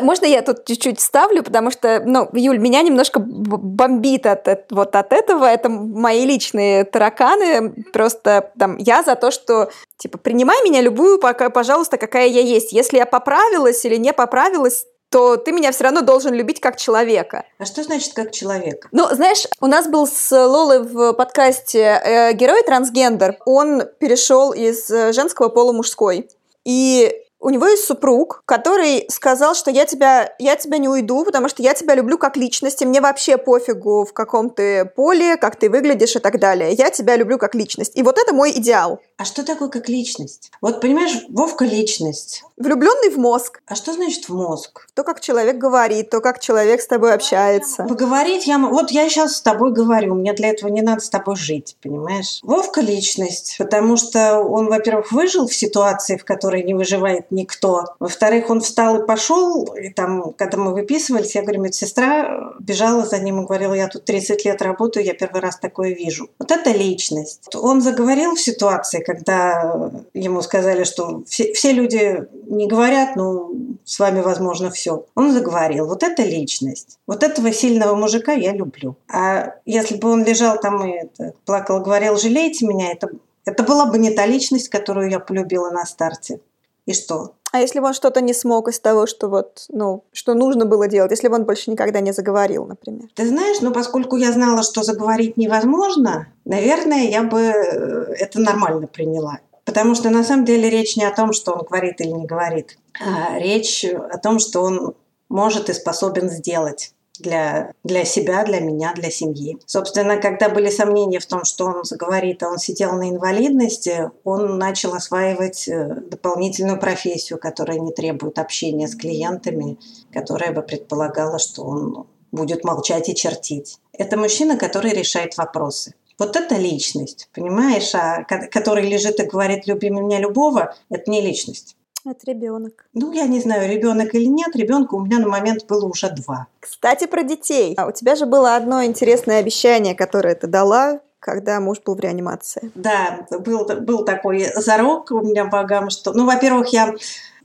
Можно 0.01 0.25
я 0.25 0.41
тут 0.41 0.65
чуть-чуть 0.65 0.99
ставлю, 0.99 1.43
потому 1.43 1.71
что, 1.71 2.03
ну, 2.05 2.27
Юль, 2.33 2.57
меня 2.57 2.81
немножко 2.81 3.21
бомбит 3.21 4.25
от, 4.25 4.69
вот 4.69 4.97
от 4.97 5.13
этого. 5.13 5.45
Это 5.45 5.69
мои 5.69 6.25
личные 6.25 6.83
тараканы. 6.83 7.85
Просто 7.93 8.51
там 8.59 8.75
я 8.75 9.01
за 9.01 9.15
то, 9.15 9.31
что 9.31 9.71
типа 9.97 10.17
принимай 10.17 10.61
меня 10.65 10.81
любую, 10.81 11.19
пока, 11.19 11.49
пожалуйста, 11.49 11.97
какая 11.97 12.27
я 12.27 12.41
есть. 12.41 12.73
Если 12.73 12.97
я 12.97 13.05
поправилась 13.05 13.85
или 13.85 13.95
не 13.95 14.11
поправилась, 14.11 14.85
то 15.09 15.37
ты 15.37 15.51
меня 15.51 15.71
все 15.71 15.85
равно 15.85 16.01
должен 16.01 16.33
любить 16.33 16.59
как 16.59 16.77
человека. 16.77 17.45
А 17.57 17.65
что 17.65 17.83
значит 17.83 18.13
как 18.13 18.31
человека? 18.31 18.87
Ну, 18.91 19.07
знаешь, 19.11 19.45
у 19.59 19.67
нас 19.67 19.87
был 19.87 20.07
с 20.07 20.31
Лолой 20.31 20.83
в 20.83 21.13
подкасте 21.13 21.79
э, 21.79 22.33
герой 22.33 22.63
трансгендер. 22.63 23.37
Он 23.45 23.83
перешел 23.99 24.51
из 24.51 24.89
э, 24.89 25.11
женского 25.13 25.49
пола 25.49 25.73
мужской. 25.73 26.29
И 26.63 27.11
у 27.41 27.49
него 27.49 27.67
есть 27.67 27.85
супруг, 27.85 28.43
который 28.45 29.05
сказал, 29.09 29.55
что 29.55 29.71
я 29.71 29.85
тебя, 29.85 30.35
я 30.39 30.55
тебя 30.57 30.77
не 30.77 30.89
уйду, 30.89 31.23
потому 31.23 31.47
что 31.47 31.63
я 31.63 31.73
тебя 31.73 31.95
люблю 31.95 32.17
как 32.17 32.35
личность, 32.35 32.81
и 32.81 32.85
мне 32.85 32.99
вообще 32.99 33.37
пофигу, 33.37 34.03
в 34.03 34.13
каком 34.13 34.49
ты 34.49 34.85
поле, 34.85 35.37
как 35.37 35.55
ты 35.55 35.69
выглядишь 35.69 36.17
и 36.17 36.19
так 36.19 36.39
далее. 36.39 36.73
Я 36.73 36.89
тебя 36.89 37.15
люблю 37.15 37.37
как 37.37 37.55
личность. 37.55 37.93
И 37.95 38.03
вот 38.03 38.17
это 38.17 38.33
мой 38.33 38.51
идеал. 38.51 38.99
А 39.17 39.23
что 39.25 39.45
такое 39.45 39.69
как 39.69 39.87
личность? 39.87 40.51
Вот 40.61 40.81
понимаешь, 40.81 41.25
Вовка 41.29 41.63
личность. 41.63 42.43
Влюбленный 42.59 43.09
в 43.09 43.17
мозг. 43.17 43.61
А 43.67 43.75
что 43.75 43.93
значит 43.93 44.27
в 44.27 44.35
мозг? 44.35 44.85
То, 44.93 45.05
как 45.05 45.21
человек 45.21 45.57
говорит, 45.57 46.09
то, 46.09 46.19
как 46.19 46.41
человек 46.41 46.81
с 46.81 46.87
тобой 46.87 47.13
общается. 47.13 47.83
Поговорить 47.83 48.47
я... 48.47 48.57
Вот 48.57 48.91
я 48.91 49.07
сейчас 49.07 49.37
с 49.37 49.41
тобой 49.41 49.71
говорю, 49.71 50.15
мне 50.15 50.33
для 50.33 50.49
этого 50.49 50.69
не 50.69 50.81
надо 50.81 50.99
с 50.99 51.09
тобой 51.09 51.37
жить, 51.37 51.77
понимаешь? 51.81 52.41
Вовка 52.43 52.81
личность, 52.81 53.55
потому 53.57 53.95
что 53.95 54.39
он, 54.39 54.67
во-первых, 54.67 55.13
выжил 55.13 55.47
в 55.47 55.53
ситуации, 55.53 56.17
в 56.17 56.25
которой 56.25 56.63
не 56.63 56.73
выживает 56.73 57.31
никто. 57.31 57.85
Во-вторых, 57.97 58.49
он 58.49 58.59
встал 58.59 59.01
и 59.01 59.07
пошел, 59.07 59.63
и 59.75 59.89
там, 59.89 60.33
когда 60.33 60.57
мы 60.57 60.73
выписывались, 60.73 61.35
я 61.35 61.43
говорю, 61.43 61.61
медсестра 61.61 62.53
бежала 62.59 63.05
за 63.05 63.19
ним 63.19 63.41
и 63.41 63.45
говорила, 63.45 63.73
я 63.73 63.87
тут 63.87 64.03
30 64.03 64.43
лет 64.43 64.61
работаю, 64.61 65.05
я 65.05 65.13
первый 65.13 65.39
раз 65.39 65.57
такое 65.59 65.93
вижу. 65.93 66.29
Вот 66.37 66.51
это 66.51 66.71
личность. 66.71 67.55
Он 67.55 67.79
заговорил 67.79 68.35
в 68.35 68.41
ситуации, 68.41 69.01
когда 69.01 69.91
ему 70.13 70.41
сказали, 70.41 70.83
что 70.83 71.23
все, 71.25 71.53
все 71.53 71.71
люди 71.71 72.27
не 72.49 72.67
говорят, 72.67 73.15
ну, 73.15 73.77
с 73.85 73.99
вами 73.99 74.21
возможно 74.21 74.71
все. 74.71 75.05
Он 75.15 75.31
заговорил. 75.31 75.85
Вот 75.85 76.03
это 76.03 76.23
личность. 76.23 76.97
Вот 77.05 77.23
этого 77.23 77.51
сильного 77.53 77.95
мужика 77.95 78.33
я 78.33 78.53
люблю. 78.53 78.95
А 79.07 79.53
если 79.65 79.97
бы 79.97 80.09
он 80.09 80.25
лежал 80.25 80.59
там 80.59 80.83
и 80.83 80.91
это, 80.91 81.33
плакал, 81.45 81.81
говорил, 81.81 82.17
жалейте 82.17 82.65
меня, 82.65 82.91
это, 82.91 83.09
это 83.45 83.63
была 83.63 83.85
бы 83.85 83.99
не 83.99 84.11
та 84.11 84.25
личность, 84.25 84.69
которую 84.69 85.09
я 85.09 85.19
полюбила 85.19 85.69
на 85.69 85.85
старте. 85.85 86.39
И 86.85 86.93
что? 86.93 87.35
А 87.51 87.59
если 87.59 87.79
бы 87.79 87.87
он 87.87 87.93
что-то 87.93 88.21
не 88.21 88.33
смог 88.33 88.67
из 88.67 88.79
того, 88.79 89.05
что 89.05 89.27
вот, 89.27 89.65
ну, 89.69 90.03
что 90.11 90.33
нужно 90.33 90.65
было 90.65 90.87
делать, 90.87 91.11
если 91.11 91.27
бы 91.27 91.35
он 91.35 91.45
больше 91.45 91.71
никогда 91.71 91.99
не 91.99 92.13
заговорил, 92.13 92.65
например? 92.65 93.09
Ты 93.15 93.27
знаешь, 93.27 93.57
ну, 93.61 93.71
поскольку 93.71 94.17
я 94.17 94.31
знала, 94.31 94.63
что 94.63 94.83
заговорить 94.83 95.37
невозможно, 95.37 96.27
наверное, 96.45 97.09
я 97.09 97.23
бы 97.23 97.39
э, 97.39 98.13
это 98.19 98.39
нормально 98.39 98.87
приняла. 98.87 99.39
Потому 99.69 99.93
что 99.93 100.09
на 100.09 100.23
самом 100.23 100.45
деле 100.45 100.67
речь 100.67 100.97
не 100.97 101.03
о 101.03 101.15
том, 101.15 101.31
что 101.31 101.51
он 101.51 101.63
говорит 101.63 102.01
или 102.01 102.09
не 102.09 102.25
говорит, 102.25 102.79
а 102.99 103.37
речь 103.37 103.85
о 103.85 104.17
том, 104.17 104.39
что 104.39 104.61
он 104.61 104.95
может 105.29 105.69
и 105.69 105.73
способен 105.73 106.27
сделать 106.27 106.95
для, 107.19 107.71
для 107.83 108.03
себя, 108.03 108.43
для 108.45 108.61
меня, 108.61 108.93
для 108.95 109.11
семьи. 109.11 109.59
Собственно, 109.67 110.17
когда 110.17 110.49
были 110.49 110.71
сомнения 110.71 111.19
в 111.19 111.27
том, 111.27 111.43
что 111.43 111.65
он 111.65 111.83
заговорит, 111.83 112.41
а 112.41 112.49
он 112.49 112.57
сидел 112.57 112.93
на 112.93 113.11
инвалидности, 113.11 114.09
он 114.23 114.57
начал 114.57 114.95
осваивать 114.95 115.67
э, 115.67 116.01
дополнительную 116.01 116.79
профессию, 116.79 117.37
которая 117.37 117.77
не 117.77 117.91
требует 117.91 118.39
общения 118.39 118.87
с 118.87 118.95
клиентами, 118.95 119.77
которая 120.11 120.51
бы 120.51 120.63
предполагала, 120.63 121.37
что 121.37 121.61
он 121.61 122.07
будет 122.31 122.63
молчать 122.63 123.07
и 123.07 123.13
чертить. 123.13 123.77
Это 123.93 124.17
мужчина, 124.17 124.57
который 124.57 124.93
решает 124.93 125.37
вопросы. 125.37 125.93
Вот 126.19 126.35
это 126.35 126.55
личность, 126.55 127.29
понимаешь? 127.33 127.95
А 127.95 128.23
который 128.23 128.87
лежит 128.87 129.19
и 129.19 129.25
говорит 129.25 129.65
«люби 129.65 129.89
меня 129.89 130.19
любого»– 130.19 130.75
это 130.89 131.09
не 131.09 131.21
личность. 131.21 131.75
Это 132.05 132.19
ребенок. 132.25 132.85
Ну, 132.93 133.11
я 133.11 133.25
не 133.25 133.39
знаю, 133.39 133.69
ребенок 133.69 134.15
или 134.15 134.25
нет. 134.25 134.55
Ребенка 134.55 134.95
у 134.95 135.05
меня 135.05 135.19
на 135.19 135.27
момент 135.27 135.65
было 135.67 135.85
уже 135.85 136.09
два. 136.09 136.47
Кстати, 136.59 137.07
про 137.07 137.23
детей. 137.23 137.73
А 137.77 137.87
у 137.87 137.91
тебя 137.91 138.15
же 138.15 138.25
было 138.25 138.55
одно 138.55 138.83
интересное 138.83 139.39
обещание, 139.39 139.95
которое 139.95 140.35
ты 140.35 140.47
дала 140.47 140.99
когда 141.21 141.59
муж 141.59 141.79
был 141.85 141.95
в 141.95 141.99
реанимации. 141.99 142.71
Да, 142.75 143.27
был, 143.29 143.65
был 143.65 144.05
такой 144.05 144.45
зарок 144.55 145.11
у 145.11 145.19
меня 145.19 145.43
богам, 145.45 145.89
что... 145.89 146.13
Ну, 146.13 146.25
во-первых, 146.25 146.69
я 146.69 146.95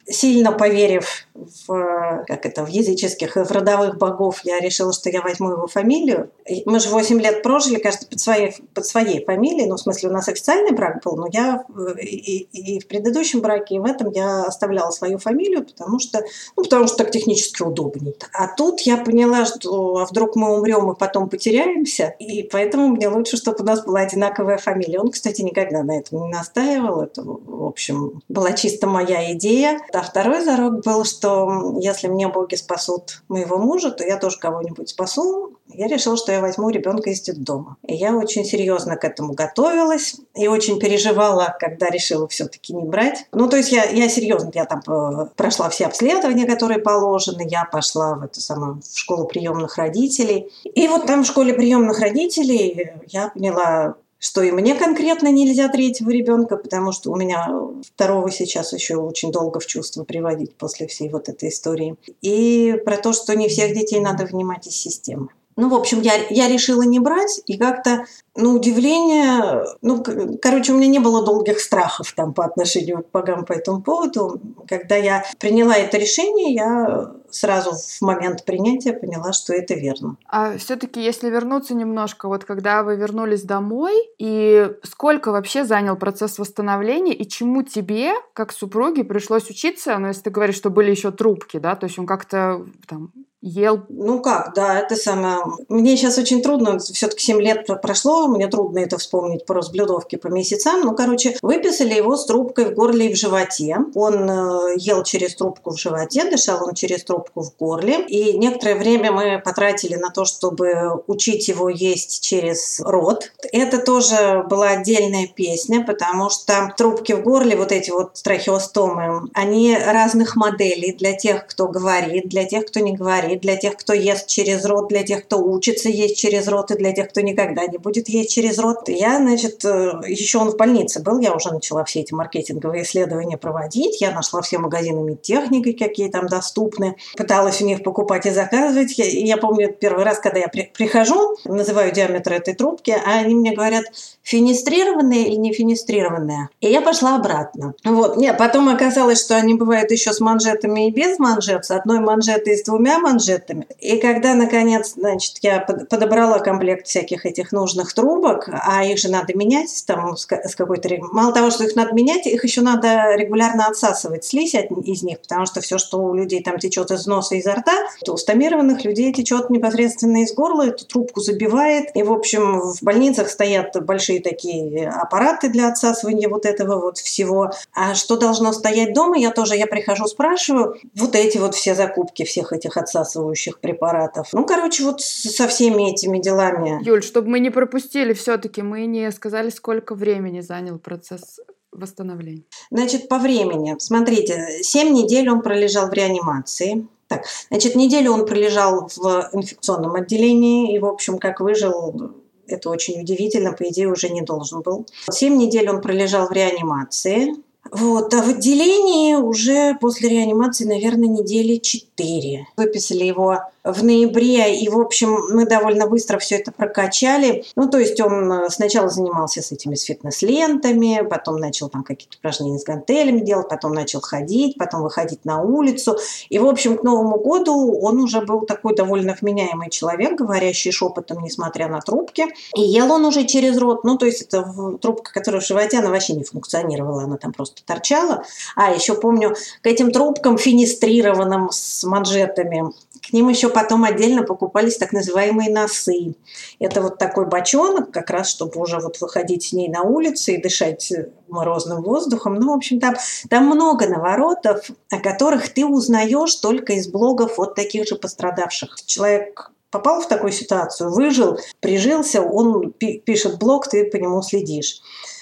сильно 0.06 0.52
поверив 0.52 1.26
в, 1.34 2.24
как 2.26 2.46
это, 2.46 2.64
в 2.64 2.68
языческих, 2.68 3.36
в 3.36 3.50
родовых 3.50 3.98
богов, 3.98 4.40
я 4.44 4.60
решила, 4.60 4.92
что 4.92 5.10
я 5.10 5.22
возьму 5.22 5.50
его 5.50 5.66
фамилию. 5.66 6.30
Мы 6.66 6.80
же 6.80 6.88
8 6.88 7.20
лет 7.20 7.42
прожили, 7.42 7.78
кажется, 7.78 8.06
под 8.06 8.20
своей, 8.20 8.54
под 8.74 8.86
своей 8.86 9.24
фамилией. 9.24 9.66
Ну, 9.66 9.76
в 9.76 9.80
смысле, 9.80 10.10
у 10.10 10.12
нас 10.12 10.28
официальный 10.28 10.72
брак 10.72 11.02
был, 11.02 11.16
но 11.16 11.26
я 11.30 11.64
и, 12.00 12.46
и 12.52 12.80
в 12.80 12.86
предыдущем 12.86 13.40
браке, 13.40 13.76
и 13.76 13.78
в 13.78 13.84
этом 13.84 14.10
я 14.10 14.44
оставляла 14.44 14.90
свою 14.90 15.18
фамилию, 15.18 15.64
потому 15.64 15.98
что, 15.98 16.22
ну, 16.56 16.62
потому 16.62 16.86
что 16.86 16.98
так 16.98 17.10
технически 17.10 17.62
удобнее. 17.62 18.14
А 18.32 18.48
тут 18.48 18.80
я 18.80 18.96
поняла, 18.96 19.44
что 19.44 19.98
а 19.98 20.06
вдруг 20.06 20.36
мы 20.36 20.56
умрем 20.56 20.90
и 20.90 20.96
потом 20.96 21.28
потеряемся, 21.28 22.14
и 22.18 22.42
поэтому 22.44 22.88
мне 22.88 23.08
лучше, 23.08 23.36
чтобы 23.36 23.58
у 23.60 23.64
нас 23.64 23.84
была 23.84 24.00
одинаковая 24.00 24.58
фамилия. 24.58 25.00
Он, 25.00 25.10
кстати, 25.10 25.42
никогда 25.42 25.82
на 25.82 25.98
этом 25.98 26.22
не 26.22 26.28
настаивал. 26.32 27.02
Это, 27.02 27.22
в 27.22 27.64
общем, 27.64 28.22
была 28.28 28.52
чисто 28.52 28.86
моя 28.86 29.32
идея. 29.32 29.80
А 29.94 30.02
второй 30.02 30.44
зарок 30.44 30.84
был, 30.84 31.04
что 31.04 31.76
если 31.78 32.08
мне 32.08 32.26
боги 32.26 32.56
спасут 32.56 33.22
моего 33.28 33.58
мужа, 33.58 33.92
то 33.92 34.04
я 34.04 34.16
тоже 34.16 34.38
кого-нибудь 34.38 34.88
спасу. 34.88 35.52
Я 35.68 35.86
решила, 35.86 36.16
что 36.16 36.32
я 36.32 36.40
возьму 36.40 36.68
ребенка 36.70 37.10
из 37.10 37.20
детдома. 37.20 37.76
И 37.86 37.94
я 37.94 38.14
очень 38.14 38.44
серьезно 38.44 38.96
к 38.96 39.04
этому 39.04 39.34
готовилась 39.34 40.16
и 40.34 40.48
очень 40.48 40.80
переживала, 40.80 41.56
когда 41.60 41.90
решила 41.90 42.26
все-таки 42.26 42.74
не 42.74 42.84
брать. 42.84 43.26
Ну, 43.32 43.48
то 43.48 43.56
есть 43.56 43.70
я, 43.70 43.84
я 43.84 44.08
серьезно, 44.08 44.50
я 44.52 44.64
там 44.64 44.82
э, 44.86 45.26
прошла 45.36 45.68
все 45.68 45.86
обследования, 45.86 46.46
которые 46.46 46.80
положены, 46.80 47.46
я 47.48 47.64
пошла 47.64 48.14
в 48.14 48.24
эту 48.24 48.40
самую 48.40 48.80
в 48.82 48.98
школу 48.98 49.26
приемных 49.26 49.76
родителей. 49.76 50.52
И 50.64 50.88
вот 50.88 51.06
там 51.06 51.22
в 51.22 51.26
школе 51.26 51.54
приемных 51.54 52.00
родителей 52.00 52.92
я 53.06 53.28
поняла, 53.28 53.94
что 54.24 54.42
и 54.42 54.50
мне 54.50 54.74
конкретно 54.74 55.30
нельзя 55.30 55.68
третьего 55.68 56.08
ребенка, 56.08 56.56
потому 56.56 56.92
что 56.92 57.12
у 57.12 57.16
меня 57.16 57.46
второго 57.94 58.30
сейчас 58.30 58.72
еще 58.72 58.96
очень 58.96 59.30
долго 59.30 59.60
в 59.60 59.66
чувство 59.66 60.02
приводить 60.04 60.54
после 60.56 60.86
всей 60.86 61.10
вот 61.10 61.28
этой 61.28 61.50
истории. 61.50 61.96
И 62.22 62.80
про 62.86 62.96
то, 62.96 63.12
что 63.12 63.36
не 63.36 63.48
всех 63.48 63.74
детей 63.74 64.00
надо 64.00 64.24
вынимать 64.24 64.66
из 64.66 64.76
системы. 64.76 65.28
Ну, 65.56 65.68
в 65.68 65.74
общем, 65.74 66.00
я, 66.00 66.14
я 66.30 66.48
решила 66.48 66.82
не 66.82 67.00
брать, 67.00 67.42
и 67.46 67.58
как-то, 67.58 68.06
ну, 68.34 68.54
удивление, 68.54 69.66
ну, 69.82 70.02
короче, 70.40 70.72
у 70.72 70.76
меня 70.78 70.88
не 70.88 71.00
было 71.00 71.22
долгих 71.22 71.60
страхов 71.60 72.12
там 72.16 72.32
по 72.32 72.46
отношению 72.46 73.02
к 73.02 73.10
богам 73.12 73.44
по 73.44 73.52
этому 73.52 73.82
поводу. 73.82 74.40
Когда 74.66 74.96
я 74.96 75.22
приняла 75.38 75.76
это 75.76 75.98
решение, 75.98 76.54
я 76.54 77.12
сразу 77.34 77.72
в 77.72 78.02
момент 78.02 78.44
принятия 78.44 78.92
поняла, 78.92 79.32
что 79.32 79.52
это 79.52 79.74
верно. 79.74 80.16
А 80.26 80.56
все-таки, 80.58 81.02
если 81.02 81.30
вернуться 81.30 81.74
немножко, 81.74 82.28
вот 82.28 82.44
когда 82.44 82.82
вы 82.82 82.96
вернулись 82.96 83.42
домой, 83.42 83.94
и 84.18 84.70
сколько 84.82 85.32
вообще 85.32 85.64
занял 85.64 85.96
процесс 85.96 86.38
восстановления, 86.38 87.14
и 87.14 87.28
чему 87.28 87.62
тебе, 87.62 88.12
как 88.32 88.52
супруге, 88.52 89.04
пришлось 89.04 89.50
учиться, 89.50 89.96
ну, 89.98 90.08
если 90.08 90.22
ты 90.22 90.30
говоришь, 90.30 90.56
что 90.56 90.70
были 90.70 90.90
еще 90.90 91.10
трубки, 91.10 91.58
да, 91.58 91.74
то 91.74 91.84
есть 91.84 91.98
он 91.98 92.06
как-то 92.06 92.64
там 92.86 93.10
ел? 93.44 93.82
Ну 93.88 94.20
как, 94.20 94.54
да, 94.54 94.80
это 94.80 94.96
самое. 94.96 95.38
Мне 95.68 95.96
сейчас 95.96 96.18
очень 96.18 96.42
трудно, 96.42 96.78
все-таки 96.78 97.22
7 97.22 97.40
лет 97.40 97.66
прошло, 97.82 98.26
мне 98.26 98.48
трудно 98.48 98.78
это 98.78 98.98
вспомнить 98.98 99.44
по 99.44 99.54
разблюдовке 99.54 100.16
по 100.16 100.28
месяцам. 100.28 100.80
Ну, 100.80 100.94
короче, 100.94 101.36
выписали 101.42 101.94
его 101.94 102.16
с 102.16 102.24
трубкой 102.24 102.66
в 102.66 102.74
горле 102.74 103.08
и 103.10 103.14
в 103.14 103.16
животе. 103.16 103.76
Он 103.94 104.30
э, 104.30 104.74
ел 104.78 105.02
через 105.02 105.34
трубку 105.34 105.72
в 105.72 105.78
животе, 105.78 106.28
дышал 106.30 106.64
он 106.66 106.74
через 106.74 107.04
трубку 107.04 107.42
в 107.42 107.56
горле. 107.56 108.04
И 108.06 108.36
некоторое 108.38 108.76
время 108.76 109.12
мы 109.12 109.42
потратили 109.44 109.96
на 109.96 110.10
то, 110.10 110.24
чтобы 110.24 111.02
учить 111.06 111.48
его 111.48 111.68
есть 111.68 112.22
через 112.22 112.80
рот. 112.80 113.32
Это 113.52 113.78
тоже 113.78 114.44
была 114.48 114.68
отдельная 114.70 115.26
песня, 115.26 115.84
потому 115.84 116.30
что 116.30 116.72
трубки 116.76 117.12
в 117.12 117.22
горле, 117.22 117.56
вот 117.56 117.72
эти 117.72 117.90
вот 117.90 118.14
трахеостомы, 118.22 119.28
они 119.34 119.76
разных 119.76 120.36
моделей 120.36 120.92
для 120.92 121.12
тех, 121.12 121.46
кто 121.46 121.68
говорит, 121.68 122.28
для 122.28 122.44
тех, 122.44 122.66
кто 122.66 122.80
не 122.80 122.94
говорит, 122.94 123.33
для 123.36 123.56
тех, 123.56 123.76
кто 123.76 123.92
ест 123.92 124.26
через 124.26 124.64
рот, 124.64 124.88
для 124.88 125.02
тех, 125.02 125.24
кто 125.24 125.38
учится 125.38 125.88
есть 125.88 126.18
через 126.18 126.48
рот, 126.48 126.70
и 126.70 126.76
для 126.76 126.92
тех, 126.92 127.08
кто 127.08 127.20
никогда 127.20 127.66
не 127.66 127.78
будет 127.78 128.08
есть 128.08 128.30
через 128.30 128.58
рот. 128.58 128.88
Я, 128.88 129.18
значит, 129.18 129.64
э, 129.64 130.00
еще 130.06 130.38
он 130.38 130.50
в 130.50 130.56
больнице 130.56 131.00
был, 131.00 131.18
я 131.20 131.34
уже 131.34 131.52
начала 131.52 131.84
все 131.84 132.00
эти 132.00 132.12
маркетинговые 132.12 132.82
исследования 132.82 133.36
проводить, 133.36 134.00
я 134.00 134.12
нашла 134.12 134.42
все 134.42 134.58
магазины 134.58 135.00
медтехники, 135.02 135.72
какие 135.72 136.08
там 136.08 136.26
доступны, 136.26 136.96
пыталась 137.16 137.60
у 137.60 137.64
них 137.64 137.82
покупать 137.82 138.26
и 138.26 138.30
заказывать. 138.30 138.96
Я, 138.98 139.06
я 139.06 139.36
помню 139.36 139.72
первый 139.72 140.04
раз, 140.04 140.18
когда 140.18 140.40
я 140.40 140.48
при, 140.48 140.70
прихожу, 140.74 141.36
называю 141.44 141.92
диаметр 141.92 142.32
этой 142.32 142.54
трубки, 142.54 142.90
а 142.90 143.20
они 143.20 143.34
мне 143.34 143.54
говорят, 143.54 143.84
финистрированные 144.24 145.28
или 145.28 145.36
не 145.36 145.52
финистрированные. 145.52 146.48
И 146.60 146.68
я 146.68 146.80
пошла 146.80 147.16
обратно. 147.16 147.74
Вот. 147.84 148.16
Нет, 148.16 148.38
потом 148.38 148.68
оказалось, 148.68 149.20
что 149.20 149.36
они 149.36 149.54
бывают 149.54 149.90
еще 149.90 150.12
с 150.12 150.20
манжетами 150.20 150.88
и 150.88 150.90
без 150.90 151.18
манжет, 151.18 151.66
с 151.66 151.70
одной 151.70 152.00
манжетой 152.00 152.54
и 152.54 152.56
с 152.56 152.64
двумя 152.64 152.98
манжетами. 152.98 153.66
И 153.78 153.98
когда, 153.98 154.34
наконец, 154.34 154.94
значит, 154.96 155.38
я 155.42 155.60
подобрала 155.60 156.38
комплект 156.38 156.86
всяких 156.86 157.26
этих 157.26 157.52
нужных 157.52 157.92
трубок, 157.92 158.48
а 158.48 158.84
их 158.84 158.98
же 158.98 159.10
надо 159.10 159.34
менять 159.34 159.84
там 159.86 160.16
с 160.16 160.26
какой-то... 160.26 160.88
Мало 161.12 161.32
того, 161.32 161.50
что 161.50 161.64
их 161.64 161.76
надо 161.76 161.92
менять, 161.92 162.26
их 162.26 162.42
еще 162.44 162.62
надо 162.62 163.14
регулярно 163.16 163.66
отсасывать 163.66 164.24
слизь 164.24 164.54
из 164.54 165.02
них, 165.02 165.20
потому 165.20 165.44
что 165.44 165.60
все, 165.60 165.76
что 165.76 165.98
у 165.98 166.14
людей 166.14 166.42
там 166.42 166.58
течет 166.58 166.90
из 166.90 167.06
носа 167.06 167.34
и 167.34 167.38
изо 167.38 167.54
рта, 167.54 167.74
то 168.04 168.14
у 168.14 168.16
стомированных 168.16 168.84
людей 168.84 169.12
течет 169.12 169.50
непосредственно 169.50 170.22
из 170.22 170.32
горла, 170.32 170.68
эту 170.68 170.86
трубку 170.86 171.20
забивает. 171.20 171.90
И, 171.94 172.02
в 172.02 172.12
общем, 172.12 172.60
в 172.60 172.82
больницах 172.82 173.28
стоят 173.28 173.76
большие 173.84 174.13
такие 174.20 174.88
аппараты 174.88 175.48
для 175.48 175.68
отсасывания 175.68 176.28
вот 176.28 176.46
этого 176.46 176.80
вот 176.80 176.98
всего. 176.98 177.50
А 177.72 177.94
что 177.94 178.16
должно 178.16 178.52
стоять 178.52 178.94
дома, 178.94 179.18
я 179.18 179.30
тоже, 179.30 179.56
я 179.56 179.66
прихожу, 179.66 180.06
спрашиваю, 180.06 180.76
вот 180.96 181.14
эти 181.14 181.38
вот 181.38 181.54
все 181.54 181.74
закупки 181.74 182.24
всех 182.24 182.52
этих 182.52 182.76
отсасывающих 182.76 183.60
препаратов. 183.60 184.28
Ну, 184.32 184.44
короче, 184.44 184.84
вот 184.84 185.00
со 185.00 185.48
всеми 185.48 185.92
этими 185.92 186.18
делами. 186.18 186.84
Юль, 186.84 187.02
чтобы 187.02 187.28
мы 187.28 187.40
не 187.40 187.50
пропустили 187.50 188.12
все-таки, 188.12 188.62
мы 188.62 188.86
не 188.86 189.10
сказали, 189.10 189.50
сколько 189.50 189.94
времени 189.94 190.40
занял 190.40 190.78
процесс 190.78 191.40
восстановления. 191.72 192.44
Значит, 192.70 193.08
по 193.08 193.18
времени. 193.18 193.74
Смотрите, 193.78 194.60
7 194.62 194.92
недель 194.92 195.28
он 195.28 195.42
пролежал 195.42 195.88
в 195.88 195.92
реанимации. 195.92 196.86
Так, 197.08 197.24
значит, 197.50 197.74
неделю 197.74 198.12
он 198.12 198.24
пролежал 198.24 198.88
в 198.96 199.28
инфекционном 199.32 199.94
отделении 199.94 200.74
и, 200.74 200.78
в 200.78 200.86
общем, 200.86 201.18
как 201.18 201.40
выжил, 201.40 202.12
это 202.46 202.70
очень 202.70 203.00
удивительно, 203.00 203.52
по 203.52 203.68
идее, 203.68 203.88
уже 203.88 204.08
не 204.08 204.22
должен 204.22 204.62
был. 204.62 204.86
Семь 205.10 205.36
недель 205.36 205.68
он 205.68 205.80
пролежал 205.80 206.28
в 206.28 206.32
реанимации. 206.32 207.34
Вот, 207.74 208.14
а 208.14 208.22
в 208.22 208.28
отделении 208.28 209.14
уже 209.14 209.76
после 209.80 210.08
реанимации, 210.08 210.64
наверное, 210.64 211.08
недели 211.08 211.56
четыре. 211.56 212.46
Выписали 212.56 213.02
его 213.02 213.40
в 213.64 213.82
ноябре, 213.82 214.60
и, 214.60 214.68
в 214.68 214.78
общем, 214.78 215.16
мы 215.32 215.46
довольно 215.46 215.88
быстро 215.88 216.18
все 216.18 216.36
это 216.36 216.52
прокачали. 216.52 217.44
Ну, 217.56 217.68
то 217.68 217.78
есть 217.78 217.98
он 217.98 218.30
э, 218.30 218.50
сначала 218.50 218.90
занимался 218.90 219.40
с 219.40 219.50
этими 219.50 219.74
с 219.74 219.84
фитнес-лентами, 219.84 221.04
потом 221.08 221.38
начал 221.38 221.70
там 221.70 221.82
какие-то 221.82 222.18
упражнения 222.18 222.58
с 222.58 222.64
гантелями 222.64 223.20
делать, 223.20 223.48
потом 223.48 223.72
начал 223.72 224.02
ходить, 224.02 224.56
потом 224.58 224.82
выходить 224.82 225.24
на 225.24 225.40
улицу. 225.40 225.96
И, 226.28 226.38
в 226.38 226.46
общем, 226.46 226.76
к 226.76 226.82
Новому 226.82 227.18
году 227.18 227.76
он 227.80 228.00
уже 228.00 228.20
был 228.20 228.42
такой 228.42 228.76
довольно 228.76 229.16
вменяемый 229.18 229.70
человек, 229.70 230.16
говорящий 230.16 230.70
шепотом, 230.70 231.22
несмотря 231.24 231.66
на 231.68 231.80
трубки. 231.80 232.26
И 232.54 232.60
ел 232.60 232.92
он 232.92 233.06
уже 233.06 233.24
через 233.24 233.56
рот. 233.56 233.82
Ну, 233.82 233.96
то 233.96 234.04
есть 234.04 234.22
это 234.22 234.44
трубка, 234.80 235.10
которая 235.10 235.40
в 235.40 235.46
животе, 235.46 235.78
она 235.78 235.88
вообще 235.88 236.12
не 236.12 236.24
функционировала, 236.24 237.04
она 237.04 237.16
там 237.16 237.32
просто 237.32 237.63
торчала. 237.66 238.24
А, 238.56 238.72
еще 238.72 238.94
помню, 238.94 239.34
к 239.62 239.66
этим 239.66 239.90
трубкам 239.90 240.38
финистрированным 240.38 241.50
с 241.50 241.84
манжетами, 241.84 242.72
к 243.06 243.12
ним 243.12 243.28
еще 243.28 243.48
потом 243.48 243.84
отдельно 243.84 244.22
покупались 244.22 244.78
так 244.78 244.92
называемые 244.92 245.50
носы. 245.50 246.14
Это 246.58 246.80
вот 246.80 246.98
такой 246.98 247.26
бочонок, 247.26 247.90
как 247.90 248.10
раз, 248.10 248.30
чтобы 248.30 248.60
уже 248.60 248.78
вот 248.78 249.00
выходить 249.00 249.44
с 249.44 249.52
ней 249.52 249.68
на 249.68 249.82
улицу 249.82 250.32
и 250.32 250.38
дышать 250.40 250.92
морозным 251.28 251.82
воздухом. 251.82 252.34
Ну, 252.34 252.52
в 252.52 252.56
общем, 252.56 252.80
там, 252.80 252.94
там 253.28 253.46
много 253.46 253.86
наворотов, 253.88 254.70
о 254.90 254.98
которых 255.00 255.52
ты 255.52 255.66
узнаешь 255.66 256.34
только 256.36 256.74
из 256.74 256.88
блогов 256.88 257.36
вот 257.36 257.54
таких 257.54 257.86
же 257.86 257.96
пострадавших. 257.96 258.76
Человек 258.86 259.50
попал 259.70 260.00
в 260.00 260.08
такую 260.08 260.32
ситуацию, 260.32 260.90
выжил, 260.90 261.38
прижился, 261.60 262.22
он 262.22 262.72
пишет 262.72 263.38
блог, 263.38 263.68
ты 263.68 263.84
по 263.90 263.96
нему 263.96 264.22
следишь. 264.22 264.80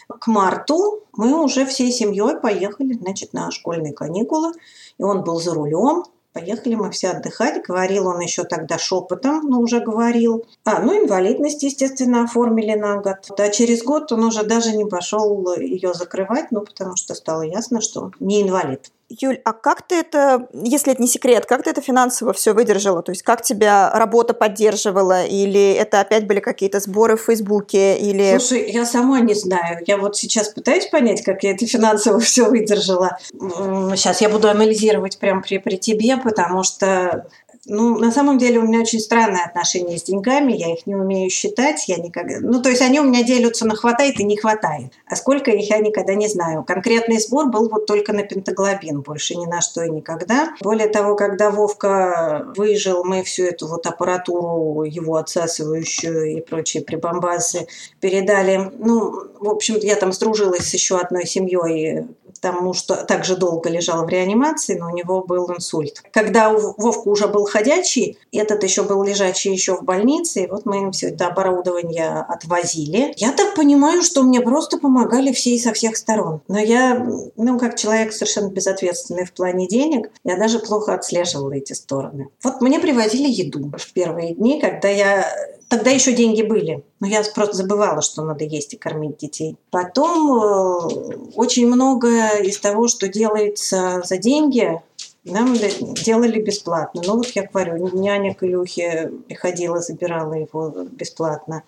К 0.09 0.27
марту 0.27 1.01
мы 1.12 1.43
уже 1.43 1.67
всей 1.67 1.93
семьей 1.93 2.38
поехали, 2.41 2.95
значит, 2.95 3.33
на 3.33 3.51
школьные 3.51 3.93
каникулы, 3.93 4.53
и 4.99 5.03
он 5.03 5.25
был 5.25 5.41
за 5.41 5.55
рулем, 5.55 6.05
Поехали 6.33 6.75
мы 6.77 6.91
все 6.91 7.11
отдыхать. 7.11 7.62
Говорил 7.67 8.07
он 8.09 8.21
еще 8.21 8.45
тогда 8.45 8.79
шепотом, 8.79 9.49
но 9.49 9.61
уже 9.61 9.81
говорил. 9.81 10.47
А, 10.65 10.81
ну, 10.81 11.05
инвалидность, 11.05 11.62
естественно, 11.62 12.25
оформили 12.25 12.73
на 12.73 12.97
год. 12.97 13.38
А 13.38 13.49
через 13.51 13.83
год 13.83 14.11
он 14.12 14.25
уже 14.25 14.43
даже 14.43 14.75
не 14.75 14.87
пошел 14.87 15.55
ее 15.57 15.93
закрывать, 15.93 16.51
ну, 16.51 16.62
потому 16.62 16.97
что 16.97 17.15
стало 17.15 17.43
ясно, 17.43 17.83
что 17.83 18.12
не 18.19 18.43
инвалид. 18.43 18.91
Юль, 19.20 19.40
а 19.44 19.53
как 19.53 19.83
ты 19.83 19.96
это, 19.96 20.48
если 20.53 20.92
это 20.92 21.03
не 21.03 21.09
секрет, 21.09 21.44
как 21.46 21.62
ты 21.62 21.70
это 21.70 21.81
финансово 21.81 22.33
все 22.33 22.53
выдержала? 22.55 23.03
То 23.03 23.12
есть 23.12 23.22
как 23.22 23.42
тебя 23.42 23.90
работа 23.92 24.33
поддерживала? 24.33 25.25
Или 25.25 25.72
это 25.72 26.01
опять 26.01 26.27
были 26.27 26.40
какие-то 26.40 26.81
сборы 26.81 27.16
в 27.16 27.22
Фейсбуке? 27.22 27.98
Или... 27.98 28.38
Слушай, 28.38 28.70
я 28.70 28.87
сама 28.87 29.20
не 29.20 29.35
знаю. 29.35 29.81
Я 29.87 29.98
вот 29.98 30.16
сейчас 30.16 30.48
пытаюсь 30.48 30.87
понять, 30.87 31.22
как 31.22 31.42
я 31.42 31.53
это 31.53 31.66
финансово 31.66 32.20
все 32.20 32.48
выдержала. 32.48 33.18
Сейчас 33.33 34.20
я 34.20 34.29
буду 34.29 34.48
анализировать 34.48 35.18
прямо 35.18 35.42
при, 35.42 35.59
при 35.59 35.77
тебе, 35.77 36.16
потому 36.16 36.62
что 36.62 37.27
ну, 37.66 37.96
на 37.96 38.11
самом 38.11 38.38
деле 38.38 38.59
у 38.59 38.62
меня 38.62 38.81
очень 38.81 38.98
странное 38.98 39.44
отношение 39.44 39.96
с 39.96 40.03
деньгами, 40.03 40.53
я 40.53 40.72
их 40.72 40.85
не 40.87 40.96
умею 40.96 41.31
считать, 41.31 41.87
я 41.87 41.96
никогда... 41.96 42.40
Ну, 42.40 42.61
то 42.61 42.68
есть 42.68 42.83
они 42.83 42.98
у 42.98 43.05
меня 43.05 43.22
делятся 43.22 43.66
на 43.66 43.77
хватает 43.77 44.18
и 44.18 44.25
не 44.25 44.37
хватает. 44.37 44.92
А 45.07 45.14
сколько 45.14 45.53
их 45.53 45.70
я 45.70 45.79
никогда 45.79 46.14
не 46.14 46.27
знаю. 46.27 46.64
Конкретный 46.64 47.20
сбор 47.20 47.51
был 47.51 47.68
вот 47.68 47.87
только 47.87 48.12
на 48.12 48.25
пентаглобин, 48.25 49.03
больше 49.03 49.37
ни 49.37 49.46
на 49.46 49.61
что 49.61 49.85
и 49.85 49.90
никогда. 49.90 50.55
Более 50.61 50.88
того, 50.88 51.14
когда 51.14 51.51
Вовка 51.51 52.53
выжил, 52.57 53.05
мы 53.05 53.22
всю 53.22 53.44
эту 53.44 53.68
вот 53.68 53.87
аппаратуру 53.87 54.83
его 54.83 55.16
отсасывающую 55.16 56.38
и 56.38 56.40
прочие 56.40 56.83
прибамбасы 56.83 57.68
передали. 58.01 58.72
Ну, 58.77 59.12
в 59.38 59.48
общем, 59.48 59.77
я 59.77 59.94
там 59.94 60.12
сдружилась 60.12 60.68
с 60.68 60.75
еще 60.75 60.98
одной 60.98 61.27
семьей, 61.27 62.09
тому 62.42 62.74
что 62.74 62.96
также 63.05 63.37
долго 63.37 63.70
лежал 63.70 64.05
в 64.05 64.09
реанимации, 64.09 64.74
но 64.74 64.88
у 64.88 64.94
него 64.94 65.22
был 65.22 65.48
инсульт. 65.50 66.02
Когда 66.11 66.50
Вовка 66.50 67.09
уже 67.09 67.28
был 67.28 67.44
ходячий, 67.44 68.18
этот 68.33 68.64
еще 68.64 68.83
был 68.83 69.02
лежачий 69.05 69.52
еще 69.52 69.76
в 69.76 69.85
больнице, 69.85 70.42
и 70.42 70.46
вот 70.48 70.66
мы 70.66 70.83
им 70.83 70.92
все 70.92 71.11
это 71.11 71.28
оборудование 71.28 72.26
отвозили. 72.28 73.14
Я 73.16 73.31
так 73.31 73.55
понимаю, 73.55 74.02
что 74.02 74.22
мне 74.22 74.40
просто 74.40 74.78
помогали 74.78 75.33
все 75.33 75.50
и 75.50 75.59
со 75.59 75.72
всех 75.72 75.96
сторон. 75.96 76.40
Но 76.48 76.59
я, 76.59 77.07
ну, 77.37 77.59
как 77.59 77.76
человек 77.76 78.12
совершенно 78.12 78.50
безответственный 78.50 79.24
в 79.24 79.33
плане 79.33 79.68
денег, 79.68 80.11
я 80.24 80.37
даже 80.37 80.59
плохо 80.59 80.94
отслеживала 80.94 81.52
эти 81.52 81.74
стороны. 81.74 82.28
Вот 82.42 82.61
мне 82.61 82.81
привозили 82.81 83.28
еду 83.28 83.70
в 83.78 83.92
первые 83.92 84.35
дни, 84.35 84.61
когда 84.61 84.88
я 84.88 85.33
Тогда 85.73 85.91
еще 85.91 86.13
деньги 86.13 86.43
были, 86.43 86.85
но 87.01 87.07
я 87.07 87.23
просто 87.35 87.57
забывала, 87.57 88.03
что 88.03 88.21
надо 88.23 88.45
есть 88.45 88.75
и 88.75 88.77
кормить 88.77 89.17
детей. 89.17 89.57
Потом 89.71 90.35
э, 90.35 91.17
очень 91.35 91.67
многое 91.67 92.43
из 92.43 92.61
того, 92.61 92.89
что 92.89 93.09
делается 93.09 94.03
за 94.05 94.19
деньги, 94.19 94.83
нам 95.25 95.55
делали 95.55 96.43
бесплатно. 96.43 97.01
Ну 97.07 97.17
вот 97.17 97.29
я 97.29 97.45
говорю, 97.45 97.89
няня 97.99 98.35
к 98.35 98.43
Илюхе 98.43 99.13
приходила, 99.27 99.81
забирала 99.81 100.35
его 100.35 100.69
бесплатно. 100.91 101.63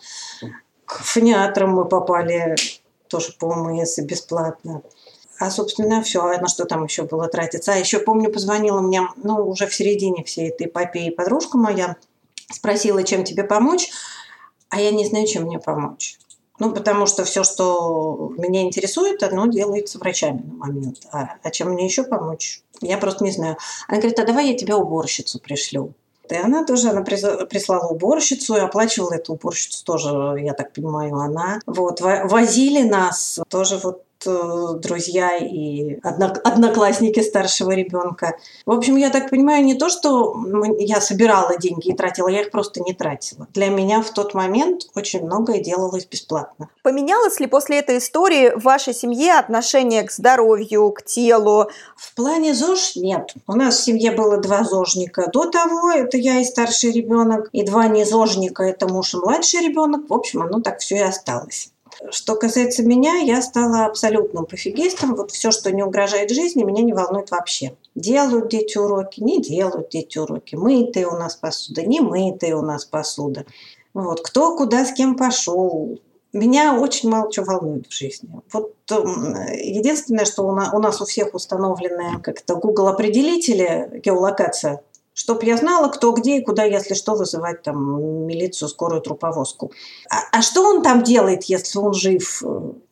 К 0.84 1.02
фониатрам 1.02 1.70
мы 1.70 1.86
попали 1.86 2.56
тоже 3.08 3.32
по 3.38 3.46
ОМС 3.46 4.00
бесплатно. 4.00 4.82
А, 5.38 5.50
собственно, 5.50 6.02
все. 6.02 6.22
А 6.22 6.38
на 6.38 6.48
что 6.48 6.66
там 6.66 6.84
еще 6.84 7.04
было 7.04 7.26
тратиться? 7.28 7.72
А 7.72 7.76
еще 7.76 8.00
помню, 8.00 8.30
позвонила 8.30 8.82
мне, 8.82 9.00
ну, 9.16 9.48
уже 9.48 9.66
в 9.66 9.74
середине 9.74 10.24
всей 10.24 10.50
этой 10.50 10.66
эпопеи 10.66 11.08
подружка 11.08 11.56
моя, 11.56 11.96
спросила, 12.50 13.02
чем 13.02 13.24
тебе 13.24 13.44
помочь, 13.44 13.90
а 14.68 14.80
я 14.80 14.90
не 14.90 15.06
знаю, 15.06 15.26
чем 15.26 15.44
мне 15.44 15.58
помочь. 15.58 16.18
Ну, 16.60 16.72
потому 16.72 17.06
что 17.06 17.24
все, 17.24 17.42
что 17.42 18.32
меня 18.38 18.62
интересует, 18.62 19.22
оно 19.22 19.46
делается 19.46 19.98
врачами 19.98 20.42
на 20.46 20.54
момент. 20.54 20.98
А, 21.10 21.34
а 21.42 21.50
чем 21.50 21.70
мне 21.70 21.84
еще 21.84 22.04
помочь? 22.04 22.62
Я 22.80 22.96
просто 22.98 23.24
не 23.24 23.32
знаю. 23.32 23.56
Она 23.88 23.98
говорит, 23.98 24.18
а 24.20 24.24
давай 24.24 24.48
я 24.48 24.56
тебе 24.56 24.74
уборщицу 24.74 25.40
пришлю. 25.40 25.94
И 26.30 26.34
она 26.34 26.64
тоже, 26.64 26.88
она 26.88 27.02
прислала 27.02 27.88
уборщицу 27.88 28.56
и 28.56 28.60
оплачивала 28.60 29.14
эту 29.14 29.34
уборщицу 29.34 29.84
тоже, 29.84 30.36
я 30.40 30.54
так 30.54 30.72
понимаю, 30.72 31.16
она. 31.16 31.60
Вот, 31.66 32.00
возили 32.00 32.82
нас 32.82 33.40
тоже 33.48 33.78
вот 33.78 34.03
друзья 34.24 35.36
и 35.36 35.98
одноклассники 36.02 37.20
старшего 37.20 37.72
ребенка. 37.72 38.36
В 38.66 38.72
общем, 38.72 38.96
я 38.96 39.10
так 39.10 39.30
понимаю, 39.30 39.64
не 39.64 39.74
то, 39.74 39.88
что 39.88 40.36
я 40.78 41.00
собирала 41.00 41.56
деньги 41.58 41.88
и 41.88 41.94
тратила, 41.94 42.28
я 42.28 42.42
их 42.42 42.50
просто 42.50 42.80
не 42.80 42.94
тратила. 42.94 43.46
Для 43.52 43.68
меня 43.68 44.02
в 44.02 44.10
тот 44.10 44.34
момент 44.34 44.82
очень 44.94 45.24
многое 45.24 45.60
делалось 45.60 46.06
бесплатно. 46.06 46.68
Поменялось 46.82 47.40
ли 47.40 47.46
после 47.46 47.78
этой 47.78 47.98
истории 47.98 48.56
в 48.56 48.62
вашей 48.62 48.94
семье 48.94 49.34
отношение 49.38 50.02
к 50.02 50.10
здоровью, 50.10 50.90
к 50.90 51.04
телу? 51.04 51.68
В 51.96 52.14
плане 52.14 52.54
ЗОЖ 52.54 52.96
нет. 52.96 53.34
У 53.46 53.52
нас 53.52 53.78
в 53.78 53.84
семье 53.84 54.12
было 54.12 54.38
два 54.38 54.64
ЗОЖника 54.64 55.30
до 55.32 55.50
того, 55.50 55.90
это 55.90 56.16
я 56.16 56.40
и 56.40 56.44
старший 56.44 56.92
ребенок, 56.92 57.48
и 57.52 57.64
два 57.64 57.88
незожника, 57.88 58.62
это 58.62 58.88
муж 58.88 59.14
и 59.14 59.18
младший 59.18 59.60
ребенок. 59.60 60.08
В 60.08 60.14
общем, 60.14 60.42
оно 60.42 60.60
так 60.60 60.80
все 60.80 60.96
и 60.96 61.00
осталось. 61.00 61.73
Что 62.10 62.36
касается 62.36 62.82
меня, 62.82 63.16
я 63.16 63.40
стала 63.40 63.86
абсолютным 63.86 64.44
пофигистом. 64.46 65.14
Вот 65.14 65.30
все, 65.30 65.50
что 65.50 65.72
не 65.72 65.82
угрожает 65.82 66.30
жизни, 66.30 66.62
меня 66.62 66.82
не 66.82 66.92
волнует 66.92 67.30
вообще. 67.30 67.76
Делают 67.94 68.48
дети 68.48 68.76
уроки, 68.76 69.20
не 69.20 69.40
делают 69.40 69.88
дети 69.90 70.18
уроки. 70.18 70.54
Мытая 70.54 71.06
у 71.06 71.16
нас 71.16 71.36
посуда, 71.36 71.82
не 71.82 72.00
мытая 72.00 72.56
у 72.56 72.62
нас 72.62 72.84
посуда. 72.84 73.46
Вот. 73.94 74.20
Кто 74.20 74.56
куда 74.56 74.84
с 74.84 74.92
кем 74.92 75.16
пошел, 75.16 75.98
меня 76.34 76.78
очень 76.78 77.08
мало 77.08 77.32
чего 77.32 77.46
волнует 77.46 77.86
в 77.86 77.92
жизни. 77.92 78.28
Вот 78.52 78.74
единственное, 78.90 80.24
что 80.24 80.42
у, 80.42 80.52
нас 80.52 81.00
у 81.00 81.04
всех 81.04 81.32
установлены 81.32 82.20
как-то 82.20 82.56
Google 82.56 82.88
определители, 82.88 84.02
геолокация, 84.04 84.82
чтобы 85.14 85.46
я 85.46 85.56
знала, 85.56 85.88
кто 85.88 86.12
где 86.12 86.38
и 86.38 86.44
куда, 86.44 86.64
если 86.64 86.94
что, 86.94 87.14
вызывать 87.14 87.62
там 87.62 88.26
милицию, 88.26 88.68
скорую 88.68 89.00
труповозку. 89.00 89.72
А, 90.10 90.38
а 90.38 90.42
что 90.42 90.62
он 90.62 90.82
там 90.82 91.02
делает, 91.02 91.44
если 91.44 91.78
он 91.78 91.94
жив? 91.94 92.42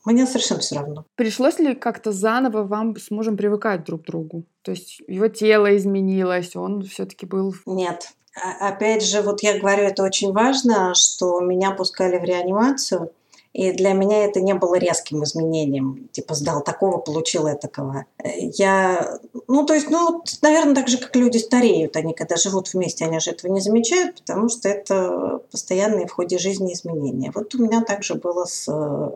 Мне 0.05 0.27
совершенно 0.27 0.61
все 0.61 0.77
равно. 0.77 1.05
Пришлось 1.17 1.59
ли 1.59 1.75
как-то 1.75 2.13
заново 2.13 2.63
вам 2.63 2.97
с 2.97 3.11
мужем 3.11 3.37
привыкать 3.37 3.85
друг 3.85 4.03
к 4.03 4.07
другу? 4.07 4.45
То 4.63 4.71
есть 4.71 5.03
его 5.09 5.29
тело 5.29 5.77
изменилось, 5.77 6.57
он 6.57 6.83
все-таки 6.85 7.27
был... 7.27 7.55
Нет. 7.67 8.13
А, 8.35 8.69
опять 8.69 9.05
же, 9.05 9.21
вот 9.21 9.43
я 9.43 9.59
говорю, 9.59 9.83
это 9.83 10.03
очень 10.03 10.33
важно, 10.33 10.95
что 10.95 11.41
меня 11.41 11.73
пускали 11.73 12.19
в 12.19 12.25
реанимацию– 12.25 13.11
и 13.53 13.73
для 13.73 13.93
меня 13.93 14.25
это 14.25 14.41
не 14.41 14.55
было 14.55 14.77
резким 14.77 15.23
изменением. 15.25 16.09
Типа 16.13 16.35
сдал 16.35 16.63
такого, 16.63 16.99
получил 16.99 17.47
этакого. 17.47 18.07
Я, 18.25 19.19
ну, 19.53 19.67
то 19.67 19.75
есть, 19.75 19.91
ну, 19.91 20.25
наверное, 20.41 20.75
так 20.75 20.89
же, 20.89 20.97
как 20.97 21.15
люди 21.15 21.37
стареют. 21.37 21.95
Они, 21.97 22.15
когда 22.15 22.37
живут 22.37 22.73
вместе, 22.73 23.05
они 23.05 23.21
же 23.21 23.33
этого 23.33 23.53
не 23.53 23.61
замечают, 23.61 24.23
потому 24.23 24.49
что 24.49 24.67
это 24.67 25.43
постоянные 25.51 26.07
в 26.07 26.13
ходе 26.13 26.39
жизни 26.39 26.73
изменения. 26.73 27.31
Вот 27.35 27.55
у 27.55 27.63
меня 27.63 27.83
также 27.83 28.15
было 28.15 28.47
с 28.47 28.67
э, 28.67 29.11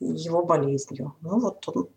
его 0.00 0.42
болезнью. 0.42 1.14
Ну, 1.20 1.38
вот 1.38 1.68
он 1.68 1.88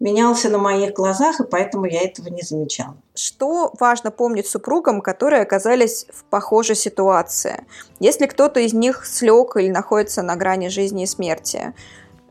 менялся 0.00 0.48
на 0.48 0.58
моих 0.58 0.94
глазах, 0.94 1.38
и 1.38 1.44
поэтому 1.44 1.86
я 1.86 2.02
этого 2.02 2.26
не 2.26 2.42
замечала. 2.42 2.96
Что 3.14 3.72
важно 3.78 4.10
помнить 4.10 4.48
супругам, 4.48 5.00
которые 5.00 5.42
оказались 5.42 6.06
в 6.12 6.24
похожей 6.24 6.74
ситуации? 6.74 7.68
Если 8.00 8.26
кто-то 8.26 8.58
из 8.58 8.72
них 8.72 9.06
слег 9.06 9.56
или 9.58 9.68
находится 9.68 10.22
на 10.22 10.34
грани 10.34 10.66
жизни 10.66 11.04
и 11.04 11.06
смерти, 11.06 11.72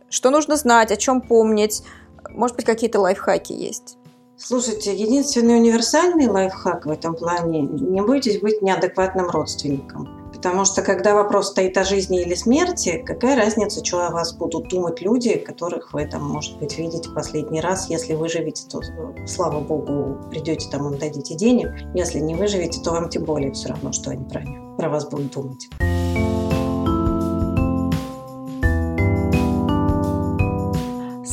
что 0.09 0.31
нужно 0.31 0.57
знать, 0.57 0.91
о 0.91 0.97
чем 0.97 1.21
помнить? 1.21 1.81
Может 2.29 2.57
быть, 2.57 2.65
какие-то 2.65 2.99
лайфхаки 2.99 3.53
есть? 3.53 3.97
Слушайте, 4.38 4.93
единственный 4.93 5.58
универсальный 5.58 6.28
лайфхак 6.28 6.86
в 6.86 6.89
этом 6.89 7.15
плане– 7.15 7.62
не 7.62 8.02
бойтесь 8.02 8.41
быть 8.41 8.62
неадекватным 8.62 9.30
родственником. 9.30 10.10
Потому 10.34 10.65
что 10.65 10.82
когда 10.82 11.15
вопрос 11.15 11.52
стоит 11.52 11.78
о 11.78 11.86
жизни 11.86 12.21
или 12.21 12.36
смерти, 12.36 13.02
какая 13.06 13.38
разница, 13.38 13.84
что 13.84 14.06
о 14.06 14.12
вас 14.12 14.36
будут 14.36 14.67
думать 14.67 15.02
люди, 15.02 15.38
которых 15.38 15.93
вы 15.93 16.06
там, 16.06 16.24
может 16.24 16.60
быть, 16.60 16.78
видите 16.78 17.10
последний 17.10 17.62
раз. 17.62 17.89
Если 17.89 18.13
выживете, 18.13 18.67
то, 18.69 18.82
слава 19.26 19.62
богу, 19.62 20.19
придете 20.30 20.69
там 20.69 20.91
им 20.91 21.00
дадите 21.00 21.36
денег. 21.36 21.69
Если 21.93 22.19
не 22.19 22.36
выживете, 22.36 22.82
то 22.82 22.91
вам 22.91 23.10
тем 23.10 23.24
более 23.24 23.54
все 23.54 23.69
равно, 23.69 23.93
что 23.93 24.12
они 24.12 24.26
про, 24.26 24.41
про 24.78 24.89
вас 24.89 25.10
будут 25.10 25.32
думать. 25.32 25.69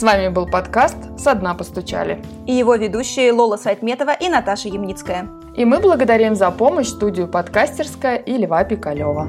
С 0.02 0.04
вами 0.04 0.26
был 0.26 0.46
подкаст 0.48 0.96
«Со 1.16 1.32
дна 1.32 1.54
постучали». 1.54 2.20
И 2.44 2.52
его 2.52 2.74
ведущие 2.74 3.30
Лола 3.30 3.56
Сайтметова 3.56 4.10
и 4.10 4.28
Наташа 4.28 4.66
Ямницкая. 4.66 5.28
И 5.54 5.64
мы 5.64 5.78
благодарим 5.78 6.34
за 6.34 6.50
помощь 6.50 6.88
студию 6.88 7.28
«Подкастерская» 7.28 8.16
и 8.16 8.36
Льва 8.36 8.64
Пикалева. 8.64 9.28